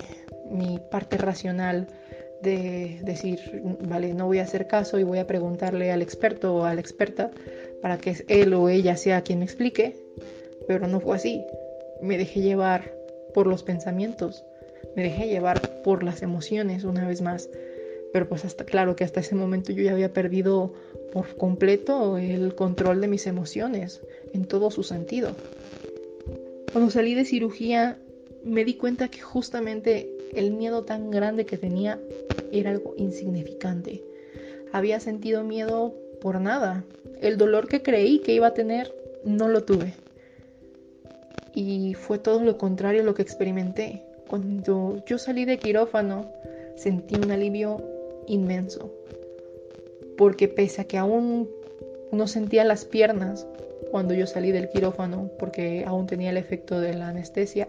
mi 0.51 0.79
parte 0.91 1.17
racional 1.19 1.89
de 2.43 3.01
decir, 3.03 3.41
vale, 3.89 4.15
no 4.15 4.27
voy 4.27 4.39
a 4.39 4.45
hacer 4.45 4.67
caso 4.67 4.99
y 4.99 5.03
voy 5.03 5.19
a 5.19 5.27
preguntarle 5.27 5.91
al 5.91 6.03
experto 6.03 6.55
o 6.55 6.65
a 6.65 6.75
la 6.75 6.81
experta 6.81 7.31
para 7.83 7.99
que 7.99 8.25
él 8.29 8.55
o 8.55 8.69
ella 8.69 8.97
sea 8.97 9.23
quien 9.23 9.41
me 9.41 9.45
explique, 9.45 9.97
pero 10.69 10.87
no 10.87 11.01
fue 11.01 11.17
así. 11.17 11.45
Me 12.01 12.17
dejé 12.17 12.41
llevar 12.41 12.93
por 13.35 13.47
los 13.47 13.65
pensamientos, 13.65 14.45
me 14.97 15.03
dejé 15.03 15.29
llevar 15.29 15.83
por 15.83 16.03
las 16.03 16.23
emociones 16.23 16.85
una 16.85 17.07
vez 17.07 17.23
más. 17.23 17.49
Pero 18.13 18.29
pues 18.29 18.45
hasta 18.45 18.65
claro 18.65 18.97
que 18.97 19.05
hasta 19.05 19.21
ese 19.21 19.35
momento 19.35 19.73
yo 19.73 19.83
ya 19.83 19.93
había 19.93 20.13
perdido 20.13 20.73
por 21.13 21.37
completo 21.37 22.19
el 22.19 22.55
control 22.55 23.01
de 23.01 23.09
mis 23.09 23.27
emociones 23.27 24.01
en 24.33 24.45
todo 24.47 24.71
su 24.71 24.83
sentido. 24.83 25.37
Cuando 26.73 26.91
salí 26.91 27.15
de 27.15 27.25
cirugía 27.25 27.99
me 28.45 28.65
di 28.65 28.75
cuenta 28.75 29.09
que 29.09 29.21
justamente 29.21 30.09
el 30.35 30.53
miedo 30.53 30.85
tan 30.85 31.11
grande 31.11 31.47
que 31.47 31.59
tenía 31.59 31.99
era 32.53 32.71
algo 32.71 32.95
insignificante. 32.97 34.03
Había 34.73 35.01
sentido 35.01 35.45
miedo 35.45 35.95
por 36.21 36.41
nada. 36.41 36.85
El 37.21 37.37
dolor 37.37 37.69
que 37.69 37.83
creí 37.83 38.21
que 38.21 38.33
iba 38.33 38.49
a 38.49 38.55
tener 38.55 38.93
no 39.25 39.49
lo 39.49 39.65
tuve. 39.65 39.95
Y 41.55 41.95
fue 41.95 42.19
todo 42.19 42.43
lo 42.43 42.59
contrario 42.59 43.03
lo 43.03 43.15
que 43.15 43.23
experimenté. 43.23 44.03
Cuando 44.29 45.03
yo 45.07 45.19
salí 45.19 45.45
de 45.45 45.59
quirófano, 45.59 46.31
sentí 46.77 47.17
un 47.17 47.31
alivio 47.31 47.83
inmenso, 48.27 48.93
porque 50.17 50.49
pese 50.49 50.83
a 50.83 50.85
que 50.85 50.99
aún 50.99 51.49
no 52.13 52.27
sentía 52.27 52.65
las 52.65 52.85
piernas 52.85 53.47
cuando 53.91 54.15
yo 54.15 54.27
salí 54.27 54.53
del 54.53 54.69
quirófano, 54.69 55.31
porque 55.39 55.85
aún 55.87 56.07
tenía 56.07 56.31
el 56.31 56.37
efecto 56.37 56.79
de 56.79 56.95
la 56.95 57.09
anestesia, 57.09 57.69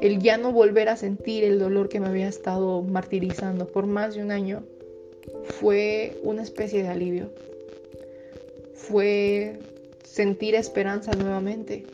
el 0.00 0.18
ya 0.18 0.36
no 0.36 0.52
volver 0.52 0.88
a 0.88 0.96
sentir 0.96 1.44
el 1.44 1.58
dolor 1.58 1.88
que 1.88 2.00
me 2.00 2.08
había 2.08 2.28
estado 2.28 2.82
martirizando 2.82 3.66
por 3.68 3.86
más 3.86 4.14
de 4.14 4.22
un 4.22 4.32
año 4.32 4.64
fue 5.44 6.18
una 6.22 6.42
especie 6.42 6.82
de 6.82 6.88
alivio. 6.88 7.30
Fue 8.74 9.58
sentir 10.02 10.56
esperanza 10.56 11.12
nuevamente 11.12 11.84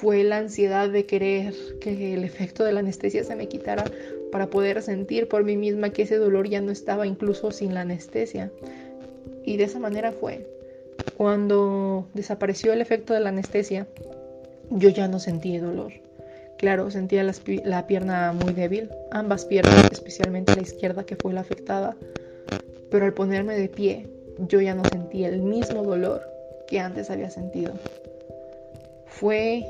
fue 0.00 0.24
la 0.24 0.36
ansiedad 0.38 0.90
de 0.90 1.06
querer 1.06 1.54
que 1.80 2.12
el 2.12 2.22
efecto 2.22 2.64
de 2.64 2.72
la 2.72 2.80
anestesia 2.80 3.24
se 3.24 3.34
me 3.34 3.48
quitara 3.48 3.90
para 4.30 4.48
poder 4.48 4.82
sentir 4.82 5.26
por 5.26 5.42
mí 5.42 5.56
misma 5.56 5.90
que 5.90 6.02
ese 6.02 6.16
dolor 6.16 6.48
ya 6.48 6.60
no 6.60 6.70
estaba 6.70 7.06
incluso 7.06 7.50
sin 7.50 7.72
la 7.72 7.80
anestesia. 7.80 8.50
Y 9.44 9.56
de 9.56 9.64
esa 9.64 9.78
manera 9.78 10.12
fue. 10.12 10.46
Cuando 11.16 12.08
desapareció 12.12 12.74
el 12.74 12.82
efecto 12.82 13.14
de 13.14 13.20
la 13.20 13.30
anestesia, 13.30 13.86
yo 14.68 14.90
ya 14.90 15.08
no 15.08 15.18
sentí 15.18 15.56
dolor. 15.56 15.92
Claro, 16.58 16.90
sentía 16.90 17.24
la 17.64 17.86
pierna 17.86 18.32
muy 18.32 18.52
débil, 18.52 18.90
ambas 19.10 19.46
piernas, 19.46 19.90
especialmente 19.90 20.54
la 20.54 20.62
izquierda 20.62 21.04
que 21.04 21.16
fue 21.16 21.32
la 21.32 21.40
afectada, 21.40 21.96
pero 22.90 23.06
al 23.06 23.14
ponerme 23.14 23.58
de 23.58 23.68
pie, 23.68 24.08
yo 24.38 24.60
ya 24.60 24.74
no 24.74 24.84
sentía 24.84 25.28
el 25.28 25.40
mismo 25.40 25.82
dolor 25.82 26.22
que 26.66 26.80
antes 26.80 27.10
había 27.10 27.30
sentido. 27.30 27.74
Fue 29.06 29.64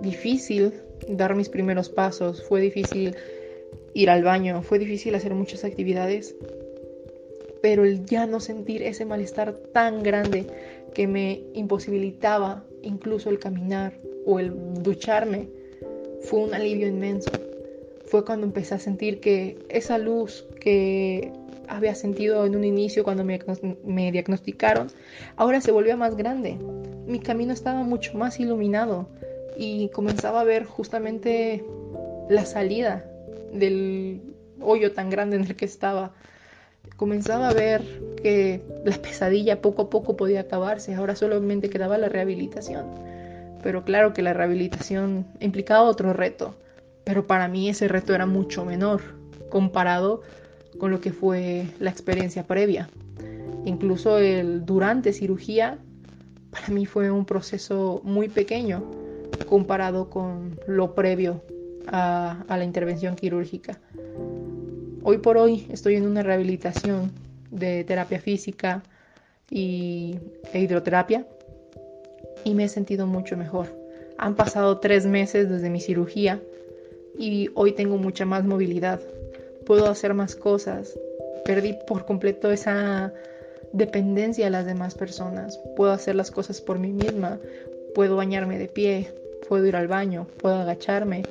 difícil 0.00 0.72
dar 1.08 1.34
mis 1.34 1.48
primeros 1.48 1.88
pasos, 1.88 2.42
fue 2.42 2.60
difícil 2.60 3.16
ir 3.94 4.10
al 4.10 4.22
baño, 4.22 4.62
fue 4.62 4.78
difícil 4.78 5.14
hacer 5.14 5.34
muchas 5.34 5.64
actividades, 5.64 6.34
pero 7.62 7.84
el 7.84 8.04
ya 8.04 8.26
no 8.26 8.40
sentir 8.40 8.82
ese 8.82 9.04
malestar 9.04 9.54
tan 9.72 10.02
grande 10.02 10.46
que 10.94 11.06
me 11.06 11.42
imposibilitaba 11.54 12.64
incluso 12.82 13.30
el 13.30 13.38
caminar 13.38 13.98
o 14.24 14.38
el 14.38 14.52
ducharme 14.82 15.48
fue 16.22 16.40
un 16.40 16.54
alivio 16.54 16.86
inmenso. 16.86 17.30
Fue 18.06 18.24
cuando 18.24 18.46
empecé 18.46 18.74
a 18.74 18.78
sentir 18.78 19.20
que 19.20 19.58
esa 19.68 19.98
luz 19.98 20.46
que 20.60 21.32
había 21.68 21.94
sentido 21.94 22.46
en 22.46 22.54
un 22.54 22.64
inicio 22.64 23.02
cuando 23.02 23.24
me, 23.24 23.40
me 23.84 24.12
diagnosticaron, 24.12 24.88
ahora 25.36 25.60
se 25.60 25.72
volvió 25.72 25.96
más 25.96 26.16
grande. 26.16 26.56
Mi 27.06 27.18
camino 27.18 27.52
estaba 27.52 27.82
mucho 27.82 28.16
más 28.16 28.38
iluminado 28.38 29.08
y 29.56 29.88
comenzaba 29.88 30.40
a 30.40 30.44
ver 30.44 30.64
justamente 30.64 31.64
la 32.28 32.44
salida 32.44 33.04
del 33.52 34.20
hoyo 34.60 34.92
tan 34.92 35.10
grande 35.10 35.36
en 35.36 35.44
el 35.44 35.56
que 35.56 35.64
estaba. 35.64 36.12
Comenzaba 36.96 37.48
a 37.48 37.54
ver 37.54 37.82
que 38.22 38.62
la 38.84 38.96
pesadilla 38.96 39.60
poco 39.60 39.82
a 39.82 39.90
poco 39.90 40.16
podía 40.16 40.40
acabarse, 40.40 40.94
ahora 40.94 41.16
solamente 41.16 41.70
quedaba 41.70 41.98
la 41.98 42.08
rehabilitación. 42.08 42.86
pero 43.62 43.84
claro 43.84 44.12
que 44.12 44.22
la 44.22 44.32
rehabilitación 44.32 45.26
implicaba 45.40 45.82
otro 45.82 46.12
reto, 46.12 46.54
pero 47.02 47.26
para 47.26 47.48
mí 47.48 47.68
ese 47.68 47.88
reto 47.88 48.14
era 48.14 48.24
mucho 48.24 48.64
menor 48.64 49.00
comparado 49.48 50.22
con 50.78 50.92
lo 50.92 51.00
que 51.00 51.12
fue 51.12 51.66
la 51.80 51.90
experiencia 51.90 52.44
previa. 52.44 52.88
Incluso 53.64 54.18
el 54.18 54.64
durante 54.64 55.12
cirugía 55.12 55.78
para 56.50 56.68
mí 56.68 56.86
fue 56.86 57.10
un 57.10 57.24
proceso 57.24 58.00
muy 58.04 58.28
pequeño 58.28 58.84
comparado 59.44 60.10
con 60.10 60.58
lo 60.66 60.94
previo 60.94 61.42
a, 61.86 62.44
la 62.48 62.64
intervención 62.64 63.16
quirúrgica. 63.16 63.78
Hoy 65.02 65.18
por 65.18 65.36
hoy 65.36 65.66
estoy 65.70 65.96
en 65.96 66.06
una 66.06 66.22
rehabilitación 66.22 67.12
de 67.50 67.84
terapia 67.84 68.20
física 68.20 68.82
y, 69.50 70.18
e 70.52 70.60
hidroterapia 70.60 71.26
y 72.44 72.54
me 72.54 72.64
he 72.64 72.68
sentido 72.68 73.06
mucho 73.06 73.36
mejor. 73.36 73.68
Han 74.18 74.34
pasado 74.34 74.78
tres 74.78 75.06
meses 75.06 75.48
desde 75.48 75.70
mi 75.70 75.80
cirugía 75.80 76.40
y 77.18 77.50
hoy 77.54 77.72
tengo 77.72 77.98
mucha 77.98 78.24
más 78.24 78.44
movilidad. 78.44 79.00
Puedo 79.66 79.86
hacer 79.86 80.14
más 80.14 80.36
cosas. 80.36 80.98
Perdí 81.44 81.76
por 81.86 82.06
completo 82.06 82.50
esa 82.50 83.12
dependencia 83.72 84.46
a 84.46 84.50
las 84.50 84.66
demás 84.66 84.94
personas. 84.94 85.58
Puedo 85.76 85.92
hacer 85.92 86.14
las 86.14 86.30
cosas 86.30 86.60
por 86.60 86.78
mí 86.78 86.92
misma. 86.92 87.38
Puedo 87.94 88.16
bañarme 88.16 88.58
de 88.58 88.68
pie. 88.68 89.12
Puedo 89.48 89.66
ir 89.66 89.76
al 89.76 89.88
baño. 89.88 90.26
Puedo 90.40 90.56
agacharme. 90.56 91.22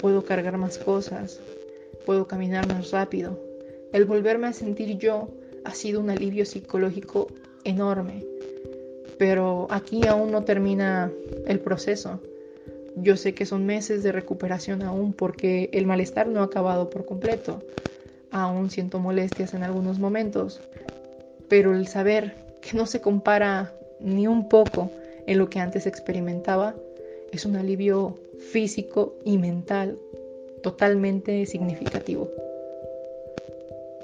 Puedo 0.00 0.24
cargar 0.24 0.56
más 0.58 0.78
cosas. 0.78 1.40
Puedo 2.04 2.26
caminar 2.26 2.66
más 2.66 2.90
rápido. 2.90 3.38
El 3.92 4.04
volverme 4.04 4.48
a 4.48 4.52
sentir 4.52 4.98
yo 4.98 5.28
ha 5.64 5.74
sido 5.74 6.00
un 6.00 6.10
alivio 6.10 6.44
psicológico 6.44 7.28
enorme. 7.64 8.24
Pero 9.18 9.66
aquí 9.70 10.06
aún 10.06 10.30
no 10.30 10.44
termina 10.44 11.10
el 11.46 11.60
proceso. 11.60 12.20
Yo 12.96 13.16
sé 13.16 13.34
que 13.34 13.44
son 13.44 13.66
meses 13.66 14.02
de 14.02 14.12
recuperación 14.12 14.82
aún 14.82 15.12
porque 15.12 15.68
el 15.72 15.86
malestar 15.86 16.28
no 16.28 16.40
ha 16.40 16.44
acabado 16.44 16.88
por 16.88 17.04
completo. 17.04 17.62
Aún 18.30 18.70
siento 18.70 18.98
molestias 18.98 19.54
en 19.54 19.62
algunos 19.62 19.98
momentos, 19.98 20.60
pero 21.48 21.74
el 21.74 21.86
saber 21.86 22.34
que 22.60 22.76
no 22.76 22.86
se 22.86 23.00
compara 23.00 23.72
ni 24.00 24.26
un 24.26 24.48
poco 24.48 24.90
en 25.26 25.38
lo 25.38 25.48
que 25.48 25.60
antes 25.60 25.86
experimentaba 25.86 26.74
es 27.36 27.44
un 27.44 27.56
alivio 27.56 28.18
físico 28.38 29.14
y 29.24 29.38
mental 29.38 29.98
totalmente 30.62 31.46
significativo. 31.46 32.30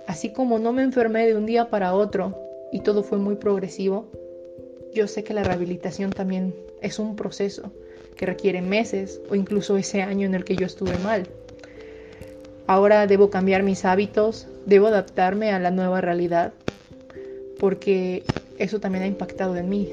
Así 0.06 0.32
como 0.32 0.58
no 0.58 0.72
me 0.72 0.82
enfermé 0.82 1.26
de 1.26 1.36
un 1.36 1.46
día 1.46 1.70
para 1.70 1.94
otro 1.94 2.38
y 2.72 2.80
todo 2.80 3.02
fue 3.02 3.18
muy 3.18 3.36
progresivo, 3.36 4.06
yo 4.94 5.08
sé 5.08 5.24
que 5.24 5.32
la 5.34 5.44
rehabilitación 5.44 6.10
también 6.10 6.54
es 6.82 6.98
un 6.98 7.16
proceso 7.16 7.72
que 8.16 8.26
requiere 8.26 8.60
meses 8.60 9.20
o 9.30 9.34
incluso 9.34 9.78
ese 9.78 10.02
año 10.02 10.26
en 10.26 10.34
el 10.34 10.44
que 10.44 10.56
yo 10.56 10.66
estuve 10.66 10.98
mal. 10.98 11.26
Ahora 12.66 13.06
debo 13.06 13.30
cambiar 13.30 13.62
mis 13.62 13.84
hábitos, 13.84 14.46
debo 14.66 14.88
adaptarme 14.88 15.52
a 15.52 15.58
la 15.58 15.70
nueva 15.70 16.00
realidad, 16.02 16.52
porque 17.58 18.22
eso 18.58 18.78
también 18.78 19.04
ha 19.04 19.06
impactado 19.06 19.56
en 19.56 19.68
mí. 19.70 19.90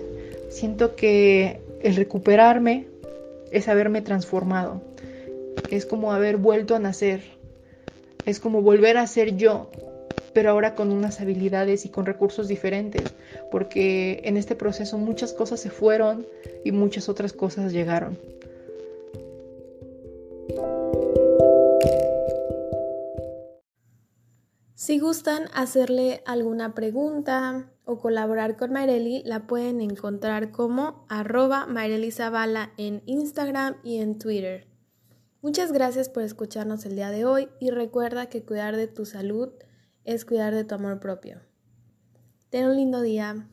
Siento 0.49 0.95
que 0.95 1.61
el 1.81 1.95
recuperarme 1.95 2.87
es 3.51 3.67
haberme 3.67 4.01
transformado, 4.01 4.81
es 5.69 5.85
como 5.85 6.13
haber 6.13 6.37
vuelto 6.37 6.75
a 6.75 6.79
nacer, 6.79 7.21
es 8.25 8.39
como 8.39 8.61
volver 8.61 8.97
a 8.97 9.07
ser 9.07 9.35
yo, 9.37 9.69
pero 10.33 10.51
ahora 10.51 10.75
con 10.75 10.91
unas 10.91 11.21
habilidades 11.21 11.85
y 11.85 11.89
con 11.89 12.05
recursos 12.05 12.47
diferentes, 12.47 13.15
porque 13.51 14.21
en 14.23 14.37
este 14.37 14.55
proceso 14.55 14.97
muchas 14.97 15.33
cosas 15.33 15.59
se 15.59 15.69
fueron 15.69 16.25
y 16.63 16.71
muchas 16.71 17.09
otras 17.09 17.33
cosas 17.33 17.73
llegaron. 17.73 18.17
Si 24.89 24.97
gustan 24.97 25.49
hacerle 25.53 26.23
alguna 26.25 26.73
pregunta 26.73 27.69
o 27.85 27.99
colaborar 27.99 28.57
con 28.57 28.73
Mayreli, 28.73 29.21
la 29.23 29.45
pueden 29.45 29.81
encontrar 29.81 30.51
como 30.51 31.05
arroba 31.09 31.67
Zavala 32.11 32.71
en 32.75 33.03
Instagram 33.05 33.75
y 33.83 33.99
en 33.99 34.17
Twitter. 34.17 34.65
Muchas 35.43 35.71
gracias 35.71 36.09
por 36.09 36.23
escucharnos 36.23 36.87
el 36.87 36.95
día 36.95 37.11
de 37.11 37.23
hoy 37.23 37.49
y 37.59 37.69
recuerda 37.69 38.29
que 38.29 38.43
cuidar 38.43 38.75
de 38.77 38.87
tu 38.87 39.05
salud 39.05 39.49
es 40.05 40.25
cuidar 40.25 40.55
de 40.55 40.63
tu 40.63 40.73
amor 40.73 40.99
propio. 40.99 41.39
Ten 42.49 42.65
un 42.65 42.75
lindo 42.75 43.01
día. 43.01 43.47